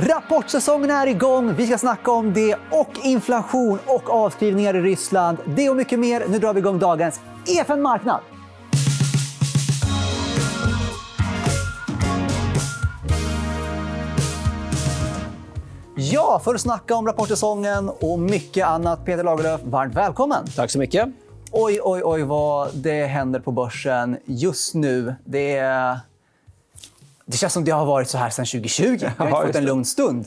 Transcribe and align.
Rapportsäsongen 0.00 0.90
är 0.90 1.06
igång. 1.06 1.54
Vi 1.54 1.66
ska 1.66 1.78
snacka 1.78 2.10
om 2.10 2.32
det 2.32 2.56
och 2.70 2.90
inflation 3.04 3.78
och 3.86 4.10
avskrivningar 4.10 4.76
i 4.76 4.80
Ryssland. 4.80 5.38
Det 5.46 5.70
och 5.70 5.76
mycket 5.76 5.98
mer. 5.98 6.24
Nu 6.28 6.38
drar 6.38 6.54
vi 6.54 6.60
igång 6.60 6.78
dagens 6.78 7.20
EFN 7.46 7.82
Marknad. 7.82 8.20
Ja, 15.96 16.40
för 16.44 16.54
att 16.54 16.60
snacka 16.60 16.94
om 16.94 17.06
rapportsäsongen 17.06 17.88
och 18.00 18.18
mycket 18.18 18.66
annat. 18.66 19.04
Peter 19.04 19.24
Lagerlöf, 19.24 19.60
varmt 19.64 19.94
välkommen. 19.94 20.46
Tack 20.56 20.70
så 20.70 20.78
mycket. 20.78 21.08
Oj, 21.52 21.80
oj, 21.82 22.02
oj 22.04 22.22
vad 22.22 22.74
det 22.74 23.06
händer 23.06 23.40
på 23.40 23.52
börsen 23.52 24.16
just 24.24 24.74
nu. 24.74 25.14
Det, 25.24 25.56
är... 25.56 25.98
det 27.30 27.36
känns 27.36 27.52
som 27.52 27.64
det 27.64 27.70
har 27.70 27.86
varit 27.86 28.08
så 28.08 28.18
här 28.18 28.30
sedan 28.30 28.46
2020. 28.46 28.84
Vi 28.84 29.06
har 29.16 29.26
inte 29.26 29.46
fått 29.46 29.56
en 29.56 29.64
lugn 29.64 29.84
stund. 29.84 30.26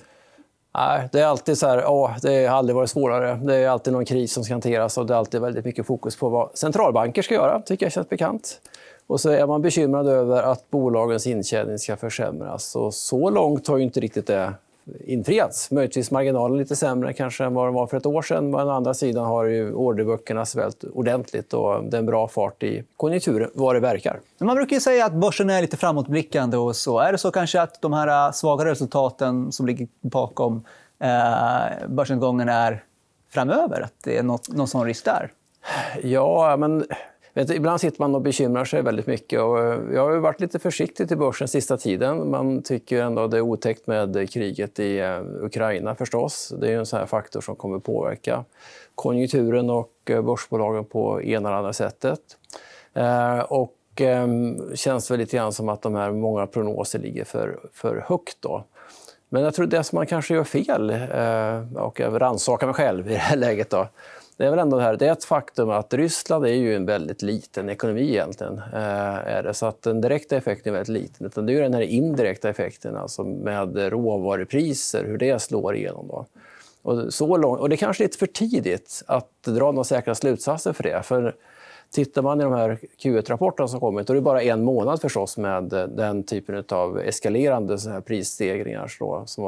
Nej, 0.74 1.10
det 1.12 1.20
är 1.20 1.26
alltid 1.26 1.58
så 1.58 1.68
här, 1.68 1.86
åh, 1.88 2.12
det 2.22 2.46
har 2.46 2.58
aldrig 2.58 2.76
varit 2.76 2.90
svårare. 2.90 3.40
Det 3.44 3.56
är 3.56 3.70
alltid 3.70 3.94
någon 3.94 4.06
kris 4.06 4.34
som 4.34 4.44
ska 4.44 4.54
hanteras 4.54 4.98
och 4.98 5.06
det 5.06 5.14
är 5.14 5.18
alltid 5.18 5.42
väldigt 5.42 5.66
mycket 5.66 5.86
fokus 5.86 6.16
på 6.16 6.30
vad 6.30 6.58
centralbanker 6.58 7.22
ska 7.22 7.34
göra. 7.34 7.62
tycker 7.62 7.86
jag 7.86 7.94
känns 7.94 8.10
bekant. 8.10 8.62
Och 9.08 9.22
så 9.22 9.30
är 9.30 9.48
man 9.48 9.62
bekymrad 9.62 10.08
över 10.08 10.44
att 10.44 10.70
bolagens 10.70 11.28
intjäning 11.28 11.80
ska 11.80 11.96
försämras. 11.96 12.76
Och 12.76 12.94
så 12.94 13.30
långt 13.30 13.68
har 13.68 13.80
inte 13.80 14.00
riktigt 14.00 14.28
det 14.28 14.54
infriats. 15.06 15.72
Möjligtvis 15.72 16.12
marginalen 16.12 16.58
lite 16.58 16.76
sämre 16.76 17.14
kanske 17.14 17.44
än 17.44 17.54
vad 17.54 17.68
den 17.68 17.74
var 17.74 17.88
för 17.88 17.98
ett 17.98 18.06
år 18.06 18.22
sedan. 18.22 18.52
Men 18.52 18.68
å 18.68 18.72
andra 18.72 18.94
sidan 18.94 19.26
har 19.26 19.46
ju 19.46 19.74
orderböckerna 19.74 20.46
svällt 20.46 20.84
ordentligt 20.84 21.54
och 21.54 21.84
det 21.84 21.98
är 21.98 22.00
en 22.00 22.06
bra 22.06 22.28
fart 22.28 22.64
i 22.64 22.84
konjunkturen 22.98 23.50
vad 23.54 23.76
det 23.76 23.80
verkar. 23.80 24.20
Man 24.38 24.56
brukar 24.56 24.80
säga 24.80 25.06
att 25.06 25.14
börsen 25.14 25.50
är 25.50 25.62
lite 25.62 25.78
framåtblickande. 25.78 26.58
Och 26.58 26.76
så. 26.76 27.00
Är 27.00 27.12
det 27.12 27.18
så 27.18 27.32
kanske 27.32 27.62
att 27.62 27.82
de 27.82 27.94
här 27.94 28.32
svaga 28.32 28.66
resultaten 28.66 29.52
som 29.52 29.66
ligger 29.66 29.88
bakom 30.02 30.64
eh, 31.00 31.88
börsnedgången 31.88 32.50
är 32.50 32.84
framöver? 33.30 33.82
Att 33.82 33.94
det 34.04 34.18
är 34.18 34.24
något, 34.24 34.50
någon 34.50 34.68
sån 34.68 34.86
risk 34.86 35.06
där? 35.06 35.32
Ja, 36.04 36.58
men 36.58 36.86
Vet, 37.34 37.50
ibland 37.50 37.82
sitter 37.82 38.02
man 38.02 38.16
och 38.16 38.22
bekymrar 38.22 38.66
sig 38.66 38.82
väldigt 38.82 39.08
mycket. 39.08 39.42
Och 39.42 39.60
eh, 39.60 39.80
jag 39.94 40.06
har 40.06 40.18
varit 40.18 40.42
lite 40.42 40.60
försiktig 40.60 41.08
till 41.08 41.18
börsen 41.18 41.48
sista 41.48 41.78
tiden. 41.78 42.32
Man 42.32 42.64
tycker 42.64 43.02
ändå 43.02 43.24
att 43.24 43.32
det 43.32 43.38
är 43.38 43.42
otäckt 43.42 43.88
med 43.88 44.30
kriget 44.32 44.80
i 44.80 45.00
eh, 45.00 45.22
Ukraina 45.42 45.96
förstås. 45.96 46.54
Det 46.62 46.74
är 46.74 46.78
en 46.78 46.86
sån 46.86 47.00
här 47.00 47.06
faktor 47.06 47.42
som 47.42 47.56
kommer 47.56 47.80
påverka 47.80 48.46
konjunkturen 48.96 49.70
och 49.70 49.92
eh, 50.06 50.22
börsbolagen 50.22 50.86
på 50.86 51.22
ena 51.22 51.50
eller 51.50 51.58
andra 51.58 51.74
sättet. 51.74 52.20
Och 53.48 53.76
det 53.94 54.78
känns 54.78 55.12
väl 55.12 55.20
lite 55.20 55.38
grann 55.38 55.54
som 55.54 55.70
att 55.70 55.82
de 55.82 55.96
här 55.96 56.12
många 56.12 56.48
prognoser 56.48 57.00
ligger 57.00 57.24
för, 57.24 57.60
för 57.74 58.06
högt. 58.08 58.38
Då. 58.40 58.64
Men 59.30 59.44
jag 59.44 59.54
tror 59.54 59.66
det 59.66 59.84
som 59.84 59.96
man 59.96 60.06
kanske 60.06 60.34
gör 60.34 60.44
fel, 60.44 60.90
och 61.76 62.00
jag 62.00 62.22
rannsakar 62.22 62.68
mig 62.68 62.74
själv 62.74 63.08
i 63.08 63.14
det 63.14 63.20
här 63.20 63.38
läget, 63.38 63.70
då, 63.70 63.88
det 64.38 64.46
är 64.46 64.50
väl 64.50 64.60
ändå 64.60 64.78
det 64.78 64.84
här, 64.84 64.98
det 64.98 65.08
är 65.08 65.12
ett 65.12 65.24
faktum 65.24 65.70
att 65.70 65.94
Ryssland 65.94 66.46
är 66.46 66.54
ju 66.54 66.76
en 66.76 66.86
väldigt 66.86 67.22
liten 67.22 67.70
ekonomi 67.70 68.10
egentligen. 68.10 68.58
Eh, 68.58 69.28
är 69.28 69.44
det. 69.44 69.54
Så 69.54 69.66
att 69.66 69.82
den 69.82 70.02
direkta 70.02 70.36
effekten 70.38 70.74
är 70.74 70.78
väldigt 70.78 71.02
liten. 71.04 71.28
Utan 71.28 71.46
det 71.46 71.54
är 71.54 71.62
den 71.62 71.74
här 71.74 71.82
indirekta 71.82 72.50
effekten 72.50 72.96
alltså 72.96 73.24
med 73.24 73.78
råvarupriser, 73.78 75.04
hur 75.04 75.18
det 75.18 75.42
slår 75.42 75.76
igenom. 75.76 76.08
Då. 76.08 76.26
Och, 76.82 77.14
så 77.14 77.38
lång, 77.38 77.58
och 77.58 77.70
det 77.70 77.76
är 77.76 77.78
kanske 77.78 78.04
lite 78.04 78.18
för 78.18 78.28
tidigt 78.28 79.04
att 79.08 79.44
dra 79.44 79.72
några 79.72 79.84
säkra 79.84 80.16
slutsatser 80.16 80.74
för 80.74 80.84
det. 80.84 81.04
För 81.04 81.36
Tittar 81.94 82.22
man 82.22 82.42
i 82.42 82.44
de 82.44 82.54
här 82.54 82.78
Q1-rapporterna 83.04 83.68
som 83.68 83.80
kommit, 83.80 84.08
då 84.08 84.14
är 84.14 84.16
det 84.16 84.22
bara 84.22 84.42
en 84.42 84.64
månad 84.64 85.02
förstås 85.02 85.38
med 85.38 85.74
eh, 85.74 85.84
den 85.84 86.24
typen 86.24 86.64
av 86.70 87.00
eskalerande 87.00 87.78
så 87.78 87.90
här 87.90 88.02
prisstegringar 88.02 88.88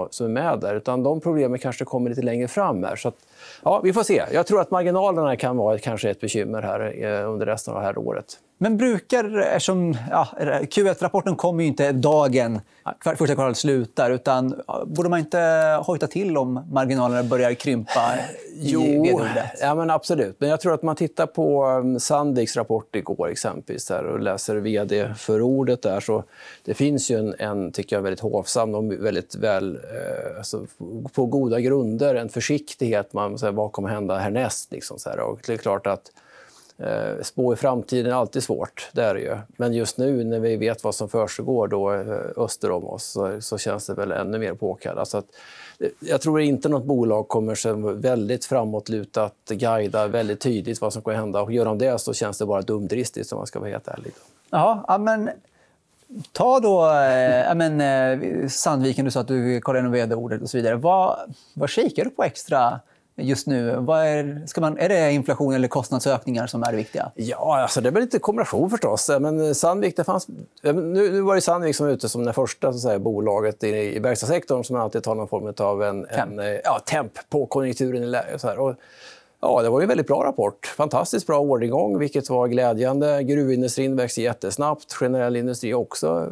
som 0.09 0.25
är 0.25 0.29
med 0.29 0.59
där. 0.59 0.75
Utan 0.75 1.03
de 1.03 1.19
problemen 1.19 1.59
kanske 1.59 1.85
kommer 1.85 2.09
lite 2.09 2.21
längre 2.21 2.47
fram. 2.47 2.83
Här. 2.83 2.95
Så 2.95 3.07
att, 3.07 3.15
ja, 3.63 3.81
vi 3.83 3.93
får 3.93 4.03
se. 4.03 4.23
Jag 4.33 4.47
tror 4.47 4.61
att 4.61 4.71
marginalerna 4.71 5.35
kan 5.35 5.57
vara 5.57 5.77
kanske 5.77 6.09
ett 6.09 6.21
bekymmer 6.21 6.61
här 6.61 7.03
eh, 7.03 7.29
under 7.29 7.45
resten 7.45 7.73
av 7.73 7.79
det 7.79 7.85
här 7.85 7.97
året. 7.97 8.39
Men 8.57 8.77
brukar, 8.77 9.37
eftersom 9.39 9.97
ja, 10.09 10.27
Q1-rapporten 10.39 11.35
kommer 11.35 11.63
ju 11.63 11.67
inte 11.67 11.91
dagen 11.91 12.61
första 13.01 13.25
kvartalet 13.25 13.57
slutar, 13.57 14.11
utan 14.11 14.61
borde 14.85 15.09
man 15.09 15.19
inte 15.19 15.39
hojta 15.83 16.07
till 16.07 16.37
om 16.37 16.67
marginalerna 16.71 17.23
börjar 17.23 17.53
krympa 17.53 18.01
jo, 18.55 19.19
ja, 19.61 19.75
men 19.75 19.89
absolut. 19.89 20.35
Men 20.39 20.49
jag 20.49 20.61
tror 20.61 20.73
att 20.73 20.83
man 20.83 20.95
tittar 20.95 21.25
på 21.25 21.65
um, 21.65 21.99
Sandviks 21.99 22.55
rapport 22.55 22.95
igår 22.95 23.29
exempelvis 23.29 23.85
där, 23.85 24.03
och 24.03 24.19
läser 24.19 24.55
vd-förordet 24.55 25.81
där 25.81 25.99
så 25.99 26.23
det 26.63 26.73
finns 26.73 27.11
ju 27.11 27.19
en, 27.19 27.35
en 27.39 27.71
tycker 27.71 27.95
jag, 27.95 28.03
väldigt 28.03 28.19
hovsam 28.19 28.75
och 28.75 28.91
väldigt 28.91 29.35
väl, 29.35 29.75
eh, 29.75 30.37
alltså, 30.37 30.65
på 31.13 31.25
goda 31.25 31.59
grunder 31.59 32.15
en 32.15 32.29
försiktighet. 32.29 33.13
Man, 33.13 33.37
så 33.37 33.45
här, 33.45 33.53
vad 33.53 33.71
kommer 33.71 33.89
hända 33.89 34.17
härnäst? 34.17 34.71
Liksom, 34.71 34.99
så 34.99 35.09
här. 35.09 35.19
Och 35.19 35.39
det 35.47 35.53
är 35.53 35.57
klart 35.57 35.87
att 35.87 36.11
Eh, 36.15 36.22
Eh, 36.77 37.21
spå 37.21 37.53
i 37.53 37.55
framtiden 37.55 38.11
är 38.11 38.15
alltid 38.15 38.43
svårt, 38.43 38.89
det 38.93 39.03
är 39.03 39.13
det 39.13 39.19
ju. 39.19 39.37
Men 39.57 39.73
just 39.73 39.97
nu 39.97 40.23
när 40.23 40.39
vi 40.39 40.55
vet 40.55 40.83
vad 40.83 40.95
som 40.95 41.09
försiggår 41.09 41.67
då 41.67 41.93
eh, 41.93 42.43
öster 42.43 42.71
om 42.71 42.87
oss 42.87 43.03
så, 43.03 43.41
så 43.41 43.57
känns 43.57 43.85
det 43.85 43.93
väl 43.93 44.11
ännu 44.11 44.39
mer 44.39 44.53
påkallat. 44.53 45.07
Så 45.07 45.17
att, 45.17 45.25
eh, 45.79 45.87
jag 45.99 46.21
tror 46.21 46.41
inte 46.41 46.69
något 46.69 46.85
bolag 46.85 47.27
kommer 47.27 47.55
sen 47.55 48.01
väldigt 48.01 48.45
framåtlutat 48.45 49.33
guida 49.49 50.07
väldigt 50.07 50.39
tydligt 50.39 50.81
vad 50.81 50.93
som 50.93 51.01
kommer 51.01 51.17
hända. 51.17 51.41
Och 51.41 51.51
gör 51.51 51.65
de 51.65 51.77
det 51.77 51.99
så 51.99 52.13
känns 52.13 52.37
det 52.37 52.45
bara 52.45 52.61
dumdristigt 52.61 53.31
om 53.31 53.37
man 53.37 53.47
ska 53.47 53.59
vara 53.59 53.69
helt 53.69 53.87
ärlig. 53.87 54.13
Ja, 54.49 54.97
men 54.99 55.29
Ta 56.31 56.59
då 56.59 56.85
eh, 56.85 57.55
men, 57.55 57.81
eh, 57.81 58.47
Sandviken, 58.47 59.05
du 59.05 59.11
sa 59.11 59.19
att 59.19 59.27
du 59.27 59.61
kollade 59.61 59.79
igenom 59.79 59.91
vd-ordet 59.91 60.41
och 60.41 60.49
så 60.49 60.57
vidare. 60.57 60.75
Vad, 60.75 61.35
vad 61.53 61.69
kikar 61.69 62.03
du 62.03 62.09
på 62.09 62.23
extra 62.23 62.79
just 63.15 63.47
nu? 63.47 63.75
Vad 63.75 64.05
är, 64.05 64.43
ska 64.45 64.61
man, 64.61 64.77
är 64.77 64.89
det 64.89 65.11
inflation 65.11 65.53
eller 65.53 65.67
kostnadsökningar 65.67 66.47
som 66.47 66.63
är 66.63 66.71
det 66.71 66.77
viktiga? 66.77 67.11
Ja, 67.15 67.61
alltså 67.61 67.81
det 67.81 67.89
är 67.89 67.91
väl 67.91 68.03
lite 68.03 68.19
kombination 68.19 68.69
förstås. 68.69 69.09
Men 69.19 69.55
Sandvik, 69.55 69.97
det 69.97 70.03
fanns, 70.03 70.27
nu, 70.61 70.73
nu 70.73 71.21
var 71.21 71.35
det 71.35 71.41
Sandvik 71.41 71.75
som 71.75 71.85
var 71.85 71.93
ute 71.93 72.09
som 72.09 72.25
det 72.25 72.33
första 72.33 72.73
så 72.73 72.79
säga, 72.79 72.99
bolaget 72.99 73.63
i, 73.63 73.67
i 73.67 73.99
verkstadssektorn 73.99 74.63
som 74.63 74.75
alltid 74.75 75.03
tar 75.03 75.15
någon 75.15 75.27
form 75.27 75.53
av 75.57 75.83
en, 75.83 76.05
temp. 76.05 76.39
en 76.39 76.59
ja, 76.63 76.79
temp 76.79 77.11
på 77.29 77.45
konjunkturen. 77.45 78.15
Så 78.37 78.47
här. 78.47 78.59
Och 78.59 78.75
Ja, 79.45 79.61
det 79.61 79.69
var 79.69 79.81
en 79.81 79.87
väldigt 79.87 80.07
bra 80.07 80.23
rapport. 80.23 80.65
Fantastiskt 80.65 81.27
bra 81.27 81.39
orderingång, 81.39 81.99
vilket 81.99 82.29
var 82.29 82.47
glädjande. 82.47 83.23
Gruvindustrin 83.23 83.95
växer 83.95 84.21
jättesnabbt. 84.21 84.93
Generell 84.93 85.35
industri 85.35 85.73
också 85.73 86.29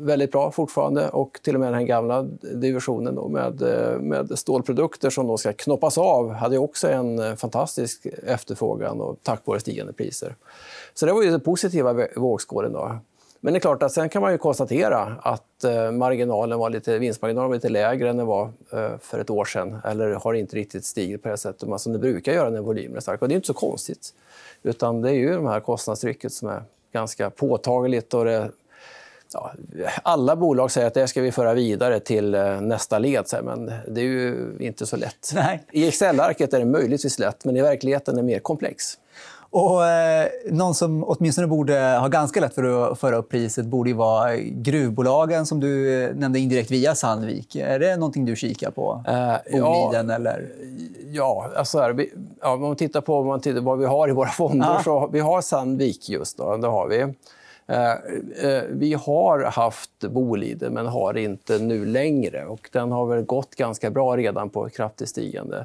väldigt 0.00 0.32
bra 0.32 0.50
fortfarande. 0.50 1.08
Och 1.08 1.38
till 1.42 1.54
och 1.54 1.60
med 1.60 1.72
den 1.72 1.86
gamla 1.86 2.22
divisionen 2.40 3.14
då 3.14 3.28
med, 3.28 3.60
med 4.00 4.38
stålprodukter 4.38 5.10
som 5.10 5.26
då 5.26 5.36
ska 5.36 5.52
knoppas 5.52 5.98
av 5.98 6.32
hade 6.32 6.58
också 6.58 6.88
en 6.88 7.36
fantastisk 7.36 8.06
efterfrågan 8.26 9.00
och 9.00 9.16
tack 9.22 9.40
vare 9.44 9.60
stigande 9.60 9.92
priser. 9.92 10.34
Så 10.94 11.06
det 11.06 11.12
var 11.12 11.22
ju 11.22 11.30
den 11.30 11.40
positiva 11.40 12.06
vågskålen. 12.16 12.72
Då. 12.72 12.98
Men 13.44 13.52
det 13.52 13.58
är 13.58 13.60
klart 13.60 13.82
att 13.82 13.92
sen 13.92 14.08
kan 14.08 14.22
man 14.22 14.32
ju 14.32 14.38
konstatera 14.38 15.16
att 15.22 15.64
eh, 15.64 15.90
marginalen 15.90 16.58
var 16.58 16.70
lite, 16.70 16.98
vinstmarginalen 16.98 17.48
var 17.48 17.54
lite 17.54 17.68
lägre 17.68 18.10
än 18.10 18.16
den 18.16 18.26
var 18.26 18.52
eh, 18.72 18.98
för 19.00 19.18
ett 19.18 19.30
år 19.30 19.44
sedan. 19.44 19.76
Eller 19.84 20.10
har 20.10 20.34
inte 20.34 20.56
riktigt 20.56 20.84
stigit 20.84 21.22
på 21.22 21.28
det 21.28 21.36
sättet 21.36 21.80
som 21.80 21.92
det 21.92 21.98
brukar 21.98 22.32
göra 22.32 22.50
när 22.50 22.60
volymen 22.60 22.96
är 22.96 23.00
stark. 23.00 23.22
Och 23.22 23.28
det 23.28 23.34
är 23.34 23.36
inte 23.36 23.46
så 23.46 23.54
konstigt. 23.54 24.14
Utan 24.62 25.02
det 25.02 25.10
är 25.10 25.14
ju 25.14 25.40
det 25.40 25.48
här 25.48 25.60
kostnadstrycket 25.60 26.32
som 26.32 26.48
är 26.48 26.62
ganska 26.92 27.30
påtagligt. 27.30 28.14
Och 28.14 28.24
det, 28.24 28.50
ja, 29.32 29.52
alla 30.02 30.36
bolag 30.36 30.70
säger 30.70 30.86
att 30.86 30.94
det 30.94 31.08
ska 31.08 31.22
vi 31.22 31.32
föra 31.32 31.54
vidare 31.54 32.00
till 32.00 32.34
eh, 32.34 32.60
nästa 32.60 32.98
led. 32.98 33.26
Men 33.42 33.72
det 33.88 34.00
är 34.00 34.04
ju 34.04 34.56
inte 34.60 34.86
så 34.86 34.96
lätt. 34.96 35.30
Nej. 35.34 35.64
I 35.72 35.88
Excel-arket 35.88 36.54
är 36.54 36.58
det 36.58 36.64
möjligtvis 36.64 37.18
lätt, 37.18 37.44
men 37.44 37.56
i 37.56 37.62
verkligheten 37.62 38.14
är 38.14 38.22
det 38.22 38.26
mer 38.26 38.38
komplex. 38.38 38.98
Och, 39.54 39.86
eh, 39.86 40.28
någon 40.50 40.74
som 40.74 41.04
åtminstone 41.06 41.46
borde 41.46 41.80
ha 41.80 42.08
ganska 42.08 42.40
lätt 42.40 42.54
för 42.54 42.92
att 42.92 42.98
föra 42.98 43.16
upp 43.16 43.28
priset 43.28 43.66
borde 43.66 43.94
vara 43.94 44.36
gruvbolagen 44.36 45.46
som 45.46 45.60
du 45.60 46.04
eh, 46.04 46.14
nämnde 46.14 46.38
indirekt 46.38 46.70
via 46.70 46.94
Sandvik. 46.94 47.56
Är 47.56 47.78
det 47.78 47.96
någonting 47.96 48.24
du 48.24 48.36
kikar 48.36 48.70
på? 48.70 49.04
Uh, 49.08 49.60
Boliden, 49.60 50.08
ja, 50.08 50.14
eller? 50.14 50.48
Ja, 51.12 51.50
alltså 51.56 51.78
här, 51.78 51.92
vi, 51.92 52.12
ja, 52.40 52.52
om 52.52 52.60
man 52.60 52.76
tittar 52.76 53.00
på 53.00 53.16
vad, 53.16 53.26
man 53.26 53.40
tittar, 53.40 53.60
vad 53.60 53.78
vi 53.78 53.86
har 53.86 54.08
i 54.08 54.12
våra 54.12 54.28
fonder 54.28 54.66
ja. 54.66 54.82
så 54.84 55.08
vi 55.12 55.20
har 55.20 55.40
Sandvik 55.40 56.08
just 56.08 56.38
då. 56.38 56.56
Det 56.56 56.68
har 56.68 56.88
vi. 56.88 57.02
Uh, 57.02 57.08
uh, 58.48 58.62
vi 58.70 58.94
har 58.94 59.44
haft 59.44 60.00
Boliden, 60.00 60.74
men 60.74 60.86
har 60.86 61.16
inte 61.16 61.58
nu 61.58 61.84
längre. 61.86 62.46
Och 62.46 62.68
den 62.72 62.92
har 62.92 63.06
väl 63.06 63.22
gått 63.22 63.54
ganska 63.54 63.90
bra 63.90 64.16
redan 64.16 64.50
på 64.50 64.68
kraftigt 64.68 65.08
stigande 65.08 65.56
Eh, 65.56 65.64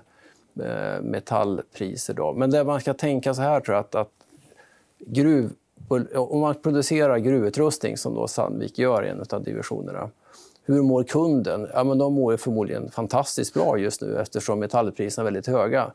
Eh, 0.62 1.02
metallpriser. 1.02 2.14
Då. 2.14 2.34
Men 2.34 2.52
det 2.52 2.64
man 2.64 2.82
ska 2.82 2.94
tänka 2.94 3.34
så 3.34 3.42
här 3.42 3.60
tror 3.60 3.76
jag 3.76 3.82
att, 3.82 3.96
att 3.96 4.12
gruv, 5.00 5.50
om 6.16 6.40
man 6.40 6.56
producerar 6.56 7.18
gruvutrustning 7.18 7.98
som 7.98 8.16
då 8.16 8.28
Sandvik 8.28 8.80
gör 8.80 9.06
i 9.06 9.10
en 9.10 9.24
av 9.30 9.44
divisionerna. 9.44 10.10
Hur 10.66 10.82
mår 10.82 11.04
kunden? 11.04 11.68
Ja, 11.74 11.84
men 11.84 11.98
de 11.98 12.14
mår 12.14 12.38
förmodligen 12.38 12.92
fantastiskt 12.92 13.54
bra 13.54 13.78
just 13.78 14.02
nu 14.02 14.18
eftersom 14.18 14.60
metallpriserna 14.60 15.22
är 15.22 15.26
väldigt 15.26 15.48
höga. 15.48 15.92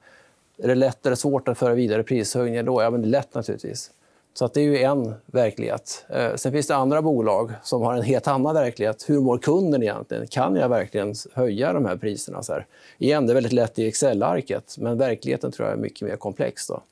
Är 0.59 0.69
det 0.69 0.75
lätt 0.75 1.07
eller 1.07 1.17
svårt 1.17 1.49
att 1.49 1.59
föra 1.59 1.75
vidare 1.75 2.03
prishöjningar 2.03 2.63
då? 2.63 2.83
Ja, 2.83 2.91
men 2.91 3.03
det 3.03 3.09
är 3.09 3.11
lätt 3.11 3.35
naturligtvis. 3.35 3.91
Så 4.37 4.45
att 4.45 4.55
det 4.55 4.61
är 4.61 4.65
ju 4.65 4.79
en 4.79 5.15
verklighet. 5.27 6.05
Eh, 6.09 6.35
sen 6.35 6.53
finns 6.53 6.67
det 6.67 6.77
andra 6.77 7.03
bolag 7.03 7.53
som 7.63 7.83
har 7.83 7.95
en 7.95 8.03
helt 8.03 8.27
annan 8.27 8.55
verklighet. 8.55 9.05
Hur 9.09 9.21
mår 9.21 9.39
kunden 9.39 9.83
egentligen? 9.83 10.27
Kan 10.27 10.57
jag 10.57 10.69
verkligen 10.69 11.15
höja 11.35 11.73
de 11.73 11.85
här 11.85 11.97
priserna? 11.97 12.43
Så 12.43 12.53
här? 12.53 12.67
Igen, 12.99 13.27
det 13.27 13.33
är 13.33 13.35
väldigt 13.35 13.53
lätt 13.53 13.79
i 13.79 13.89
Excel-arket, 13.89 14.77
men 14.79 14.99
verkligheten 14.99 15.53
tror 15.53 15.69
jag 15.69 15.77
är 15.77 15.81
mycket 15.81 16.09
mer 16.09 16.17
komplex. 16.17 16.67
Då. 16.67 16.83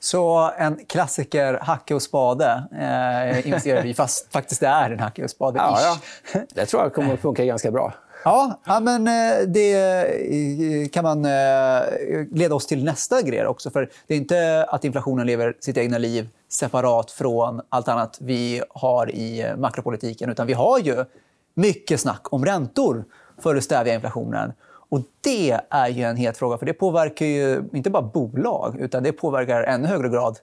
Så 0.00 0.50
en 0.58 0.84
klassiker, 0.86 1.54
hacke 1.62 1.94
och 1.94 2.02
spade, 2.02 2.62
eh, 2.72 3.46
investerar 3.46 3.82
vi 3.82 3.94
fast 3.94 4.32
faktiskt 4.32 4.60
det 4.60 4.66
är 4.66 4.90
en 4.90 5.00
hacke 5.00 5.24
och 5.24 5.30
spade 5.30 5.58
ja, 5.58 5.98
ja. 6.32 6.40
Det 6.54 6.66
tror 6.66 6.82
jag 6.82 6.94
kommer 6.94 7.14
att 7.14 7.20
funka 7.20 7.44
ganska 7.44 7.70
bra. 7.70 7.94
Ja, 8.26 8.60
ja 8.64 8.80
men 8.80 9.08
eh, 9.08 9.46
det 9.48 9.72
eh, 9.72 10.88
kan 10.88 11.04
man 11.04 11.24
eh, 11.24 12.26
leda 12.32 12.54
oss 12.54 12.66
till 12.66 12.84
nästa 12.84 13.22
grej 13.22 13.46
också. 13.46 13.70
För 13.70 13.90
Det 14.06 14.14
är 14.14 14.18
inte 14.18 14.66
att 14.68 14.84
inflationen 14.84 15.26
lever 15.26 15.56
sitt 15.60 15.76
egna 15.76 15.98
liv 15.98 16.28
separat 16.48 17.10
från 17.10 17.60
allt 17.68 17.88
annat 17.88 18.18
vi 18.20 18.62
har 18.68 19.10
i 19.10 19.54
makropolitiken. 19.56 20.30
Utan 20.30 20.46
vi 20.46 20.52
har 20.52 20.78
ju 20.78 21.04
mycket 21.54 22.00
snack 22.00 22.32
om 22.32 22.44
räntor 22.44 23.04
för 23.38 23.56
att 23.56 23.64
stävja 23.64 23.94
inflationen. 23.94 24.52
Och 24.88 25.00
Det 25.20 25.60
är 25.70 25.88
ju 25.88 26.02
en 26.02 26.16
het 26.16 26.36
fråga. 26.36 26.58
för 26.58 26.66
Det 26.66 26.74
påverkar 26.74 27.26
ju 27.26 27.64
inte 27.72 27.90
bara 27.90 28.02
bolag, 28.02 28.76
utan 28.80 29.02
det 29.02 29.12
påverkar 29.12 29.62
i 29.62 29.66
ännu 29.66 29.86
högre 29.86 30.08
grad 30.08 30.38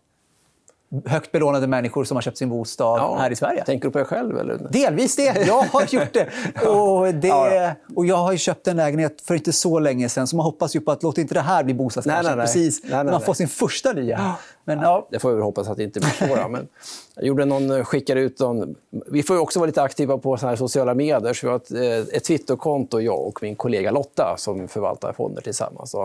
högt 1.05 1.31
belånade 1.31 1.67
människor 1.67 2.03
som 2.03 2.17
har 2.17 2.21
köpt 2.21 2.37
sin 2.37 2.49
bostad 2.49 2.99
ja. 2.99 3.17
här 3.19 3.31
i 3.31 3.35
Sverige. 3.35 3.63
Tänker 3.65 3.87
du 3.87 3.91
på 3.91 3.97
dig 3.97 4.07
själv? 4.07 4.37
Eller? 4.37 4.67
Delvis 4.69 5.15
det. 5.15 5.47
Jag 5.47 5.61
har 5.61 5.93
gjort 5.93 6.13
det. 6.13 6.27
Och, 6.67 7.13
det 7.13 7.75
och 7.95 8.05
jag 8.05 8.17
har 8.17 8.35
köpt 8.35 8.67
en 8.67 8.77
lägenhet 8.77 9.21
för 9.21 9.35
inte 9.35 9.53
så 9.53 9.79
länge 9.79 10.09
sen 10.09 10.27
så 10.27 10.35
man 10.35 10.45
hoppas 10.45 10.75
ju 10.75 10.79
på 10.79 10.91
att 10.91 11.03
låt 11.03 11.17
inte 11.17 11.33
det 11.33 11.41
här 11.41 11.63
bli 11.63 11.73
bostadsmarknaden 11.73 12.45
precis 12.45 12.83
man 12.91 13.21
får 13.21 13.33
sin 13.33 13.47
första 13.47 13.93
nya. 13.93 14.35
Men, 14.65 14.79
ja. 14.79 15.07
Det 15.11 15.19
får 15.19 15.33
vi 15.33 15.41
hoppas 15.41 15.67
att 15.67 15.77
det 15.77 15.83
inte 15.83 15.99
blir 15.99 16.27
så. 16.27 16.47
Men 16.49 16.67
jag 17.15 17.25
gjorde 17.25 17.45
någon, 17.45 17.71
eh, 17.71 17.83
skickade 17.83 18.21
ut 18.21 18.39
någon... 18.39 18.75
Vi 18.89 19.23
får 19.23 19.37
också 19.37 19.59
vara 19.59 19.67
lite 19.67 19.81
aktiva 19.81 20.17
på 20.17 20.37
såna 20.37 20.57
sociala 20.57 20.93
medier. 20.93 21.33
Så 21.33 21.47
vi 21.47 21.51
har 21.51 21.57
ett, 21.57 21.71
eh, 21.71 22.15
ett 22.17 22.23
Twitterkonto, 22.23 22.99
jag 22.99 23.27
och 23.27 23.39
min 23.41 23.55
kollega 23.55 23.91
Lotta, 23.91 24.35
som 24.37 24.67
förvaltar 24.67 25.13
fonder 25.13 25.41
tillsammans. 25.41 25.95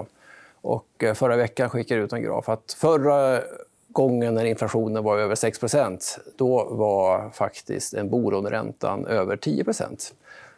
Och 0.61 0.87
eh, 0.99 1.15
förra 1.15 1.37
veckan 1.37 1.71
skickade 1.71 2.01
jag 2.01 2.05
ut 2.05 2.13
en 2.13 2.23
graf. 2.23 2.49
Att 2.49 2.77
förra 2.79 3.41
gången 3.99 4.35
när 4.35 4.45
inflationen 4.45 5.05
var 5.05 5.19
över 5.19 5.35
6% 5.35 6.19
då 6.37 6.65
var 6.65 7.31
faktiskt 7.31 7.95
en 7.95 8.11
bolåneräntan 8.11 9.07
över 9.07 9.37
10 9.37 9.65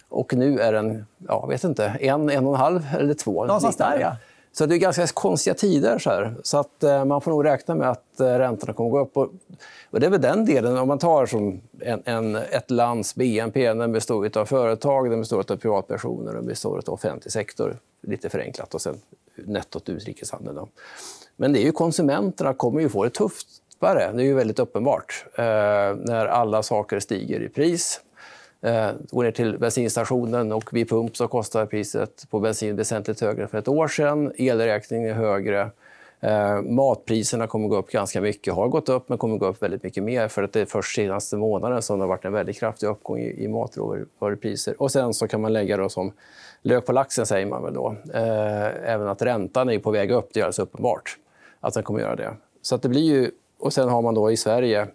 Och 0.09 0.35
nu 0.35 0.59
är 0.59 0.73
den, 0.73 1.07
ja, 1.29 1.47
vet 1.47 1.65
inte, 1.65 1.85
en, 1.85 2.31
en 2.31 2.47
och 2.47 2.55
en 2.55 2.61
halv 2.61 2.87
eller 2.99 3.15
två. 3.15 3.45
Någonstans 3.45 3.77
där, 3.77 3.99
ja. 4.01 4.17
Så 4.53 4.67
det 4.67 4.75
är 4.75 4.79
ganska 4.79 5.07
konstiga 5.07 5.55
tider. 5.55 5.99
Så, 5.99 6.11
här. 6.11 6.35
så 6.43 6.59
att, 6.59 6.83
eh, 6.83 7.05
man 7.05 7.21
får 7.21 7.31
nog 7.31 7.45
räkna 7.45 7.75
med 7.75 7.91
att 7.91 8.21
eh, 8.21 8.27
räntorna 8.27 8.73
kommer 8.73 8.89
att 8.89 8.93
gå 8.93 9.01
upp. 9.01 9.17
Och, 9.17 9.33
och 9.91 10.01
det 10.01 10.07
är 10.07 10.11
väl 10.11 10.21
den 10.21 10.45
delen. 10.45 10.79
Om 10.79 10.89
man 10.89 10.99
tar 10.99 11.27
som 11.27 11.61
en, 11.81 12.03
en, 12.05 12.37
ett 12.37 12.71
lands 12.71 13.15
BNP, 13.15 13.73
den 13.73 13.93
består 13.93 14.39
av 14.39 14.45
företag, 14.45 15.11
den 15.11 15.21
består 15.21 15.53
av 15.53 15.57
privatpersoner, 15.57 16.33
den 16.33 16.47
består 16.47 16.79
av 16.79 16.95
offentlig 16.95 17.33
sektor. 17.33 17.77
Lite 18.03 18.29
förenklat. 18.29 18.75
Och 18.75 18.81
sen 18.81 19.01
nettot 19.35 19.89
utrikeshandeln. 19.89 20.57
Då. 20.57 20.69
Men 21.41 21.53
det 21.53 21.59
är 21.59 21.65
ju 21.65 21.73
konsumenterna 21.73 22.55
kommer 22.55 22.81
ju 22.81 22.89
få 22.89 23.05
det 23.05 23.11
tuffare. 23.11 24.13
Det 24.13 24.23
är 24.23 24.27
ju 24.27 24.35
väldigt 24.35 24.59
uppenbart. 24.59 25.25
Eh, 25.35 25.45
när 25.97 26.27
alla 26.27 26.63
saker 26.63 27.01
stiger 27.01 27.41
i 27.43 27.49
pris. 27.49 28.01
Eh, 28.63 28.91
går 29.11 29.25
ner 29.25 29.31
till 29.31 29.59
bensinstationen 29.59 30.53
och 30.53 30.73
vid 30.73 30.89
pump 30.89 31.17
så 31.17 31.29
kostar 31.29 31.67
priset 31.67 32.27
på 32.31 32.41
bensin 32.41 32.77
väsentligt 32.77 33.21
högre 33.21 33.47
för 33.47 33.59
ett 33.59 33.69
år 33.69 33.89
sedan. 33.89 34.33
Elräkningen 34.37 35.11
är 35.11 35.15
högre. 35.15 35.71
Eh, 36.21 36.63
matpriserna 36.63 37.47
kommer 37.47 37.65
att 37.65 37.71
gå 37.71 37.77
upp 37.77 37.91
ganska 37.91 38.21
mycket. 38.21 38.55
har 38.55 38.69
gått 38.69 38.89
upp, 38.89 39.09
men 39.09 39.19
kommer 39.19 39.35
att 39.35 39.41
gå 39.41 39.47
upp 39.47 39.63
väldigt 39.63 39.83
mycket 39.83 40.03
mer. 40.03 40.29
för 40.29 40.43
att 40.43 40.53
Det 40.53 40.61
är 40.61 40.67
först 40.67 40.97
senaste 40.97 41.37
månaden 41.37 41.83
som 41.83 41.99
det 41.99 42.03
har 42.03 42.09
varit 42.09 42.25
en 42.25 42.33
väldigt 42.33 42.59
kraftig 42.59 42.87
uppgång 42.87 43.19
i, 43.19 43.45
i 43.45 43.49
matvarupriser. 43.49 44.83
Och 44.83 44.91
sen 44.91 45.15
så 45.15 45.29
kan 45.29 45.41
man 45.41 45.53
lägga 45.53 45.77
då 45.77 45.89
som 45.89 46.13
lök 46.63 46.87
på 46.87 46.93
laxen, 46.93 47.27
säger 47.27 47.47
man 47.47 47.63
väl 47.63 47.75
då. 47.75 47.97
Eh, 48.15 48.93
även 48.93 49.09
att 49.09 49.23
räntan 49.23 49.71
är 49.71 49.79
på 49.79 49.91
väg 49.91 50.11
upp, 50.11 50.29
det 50.33 50.41
är 50.41 50.45
alldeles 50.45 50.59
uppenbart 50.59 51.17
att 51.61 51.75
den 51.75 51.83
kommer 51.83 52.01
att 52.01 52.07
göra 52.07 52.17
det. 52.17 52.37
Så 52.63 52.75
att 52.75 52.83
det 52.83 52.89
blir 52.89 53.03
ju, 53.03 53.31
och 53.59 53.73
sen 53.73 53.89
har 53.89 54.03
man 54.03 54.15
då 54.15 54.31
i 54.31 54.37
Sverige 54.37 54.89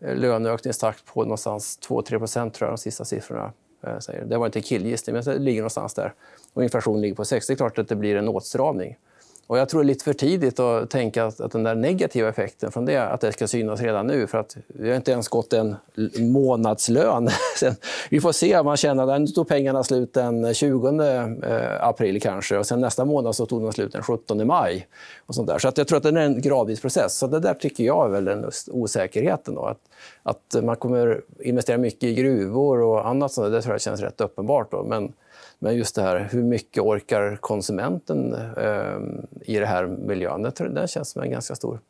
eh, 0.00 0.16
löneökningstakt 0.16 1.06
på 1.06 1.22
någonstans 1.22 1.78
2-3 1.88 2.18
procent, 2.18 2.54
tror 2.54 2.66
jag 2.66 2.72
de 2.72 2.78
sista 2.78 3.04
siffrorna 3.04 3.52
eh, 3.86 3.98
säger. 3.98 4.24
Det 4.24 4.38
var 4.38 4.46
inte 4.46 4.60
killgissning, 4.60 5.14
men 5.14 5.24
det 5.24 5.38
ligger 5.38 5.60
någonstans 5.60 5.94
där. 5.94 6.14
Och 6.52 6.62
inflationen 6.62 7.00
ligger 7.00 7.14
på 7.14 7.24
6. 7.24 7.46
Det 7.46 7.52
är 7.52 7.56
klart 7.56 7.78
att 7.78 7.88
det 7.88 7.96
blir 7.96 8.16
en 8.16 8.28
åtstramning. 8.28 8.98
Och 9.52 9.58
jag 9.58 9.68
tror 9.68 9.80
det 9.80 9.84
är 9.84 9.86
lite 9.86 10.04
för 10.04 10.12
tidigt 10.12 10.60
att 10.60 10.90
tänka 10.90 11.24
att, 11.24 11.40
att 11.40 11.52
den 11.52 11.62
där 11.62 11.74
negativa 11.74 12.28
effekten 12.28 12.72
från 12.72 12.84
det 12.84 12.96
att 12.96 13.20
det 13.20 13.32
ska 13.32 13.46
synas 13.46 13.80
redan 13.80 14.06
nu. 14.06 14.26
För 14.26 14.38
att 14.38 14.56
vi 14.66 14.88
har 14.88 14.96
inte 14.96 15.12
ens 15.12 15.28
gått 15.28 15.52
en 15.52 15.76
månadslön. 16.18 17.28
vi 18.10 18.20
får 18.20 18.32
se. 18.32 18.58
om 18.58 18.66
Man 18.66 18.76
känner 18.76 19.14
att 19.14 19.20
nu 19.20 19.26
tog 19.26 19.48
pengarna 19.48 19.84
slut 19.84 20.14
den 20.14 20.54
20 20.54 20.88
eh, 20.88 21.86
april 21.88 22.20
kanske. 22.20 22.58
Och 22.58 22.66
sen 22.66 22.80
nästa 22.80 23.04
månad 23.04 23.36
så 23.36 23.46
tog 23.46 23.62
de 23.62 23.72
slut 23.72 23.92
den 23.92 24.02
17 24.02 24.46
maj. 24.46 24.86
Och 25.26 25.34
sånt 25.34 25.48
där. 25.48 25.58
Så 25.58 25.68
att 25.68 25.78
jag 25.78 25.88
tror 25.88 25.96
att 25.96 26.02
det 26.02 26.08
är 26.08 26.16
en 26.16 26.40
gradvis 26.40 26.80
process. 26.80 27.18
Så 27.18 27.26
det 27.26 27.40
där 27.40 27.54
tycker 27.54 27.84
jag 27.84 28.06
är 28.06 28.10
väl 28.10 28.24
den 28.24 28.50
osäkerheten. 28.70 29.54
Då. 29.54 29.64
Att, 29.64 29.80
att 30.22 30.64
man 30.64 30.76
kommer 30.76 31.20
investera 31.40 31.78
mycket 31.78 32.04
i 32.04 32.14
gruvor 32.14 32.80
och 32.80 33.08
annat 33.08 33.32
sånt, 33.32 33.52
det 33.52 33.62
tror 33.62 33.74
jag 33.74 33.80
känns 33.80 34.00
rätt 34.00 34.20
uppenbart. 34.20 34.70
Då. 34.70 34.82
Men 34.82 35.12
men 35.62 35.76
just 35.76 35.94
det 35.94 36.02
här, 36.02 36.28
hur 36.32 36.42
mycket 36.42 36.82
orkar 36.82 37.36
konsumenten 37.40 38.34
eh, 38.56 39.52
i 39.52 39.58
den 39.58 39.68
här 39.68 39.86
miljön? 39.86 40.42
Det, 40.42 40.68
det 40.68 40.90
känns 40.90 41.10
som 41.10 41.22
en 41.22 41.30
ganska 41.30 41.54
stor 41.54 41.80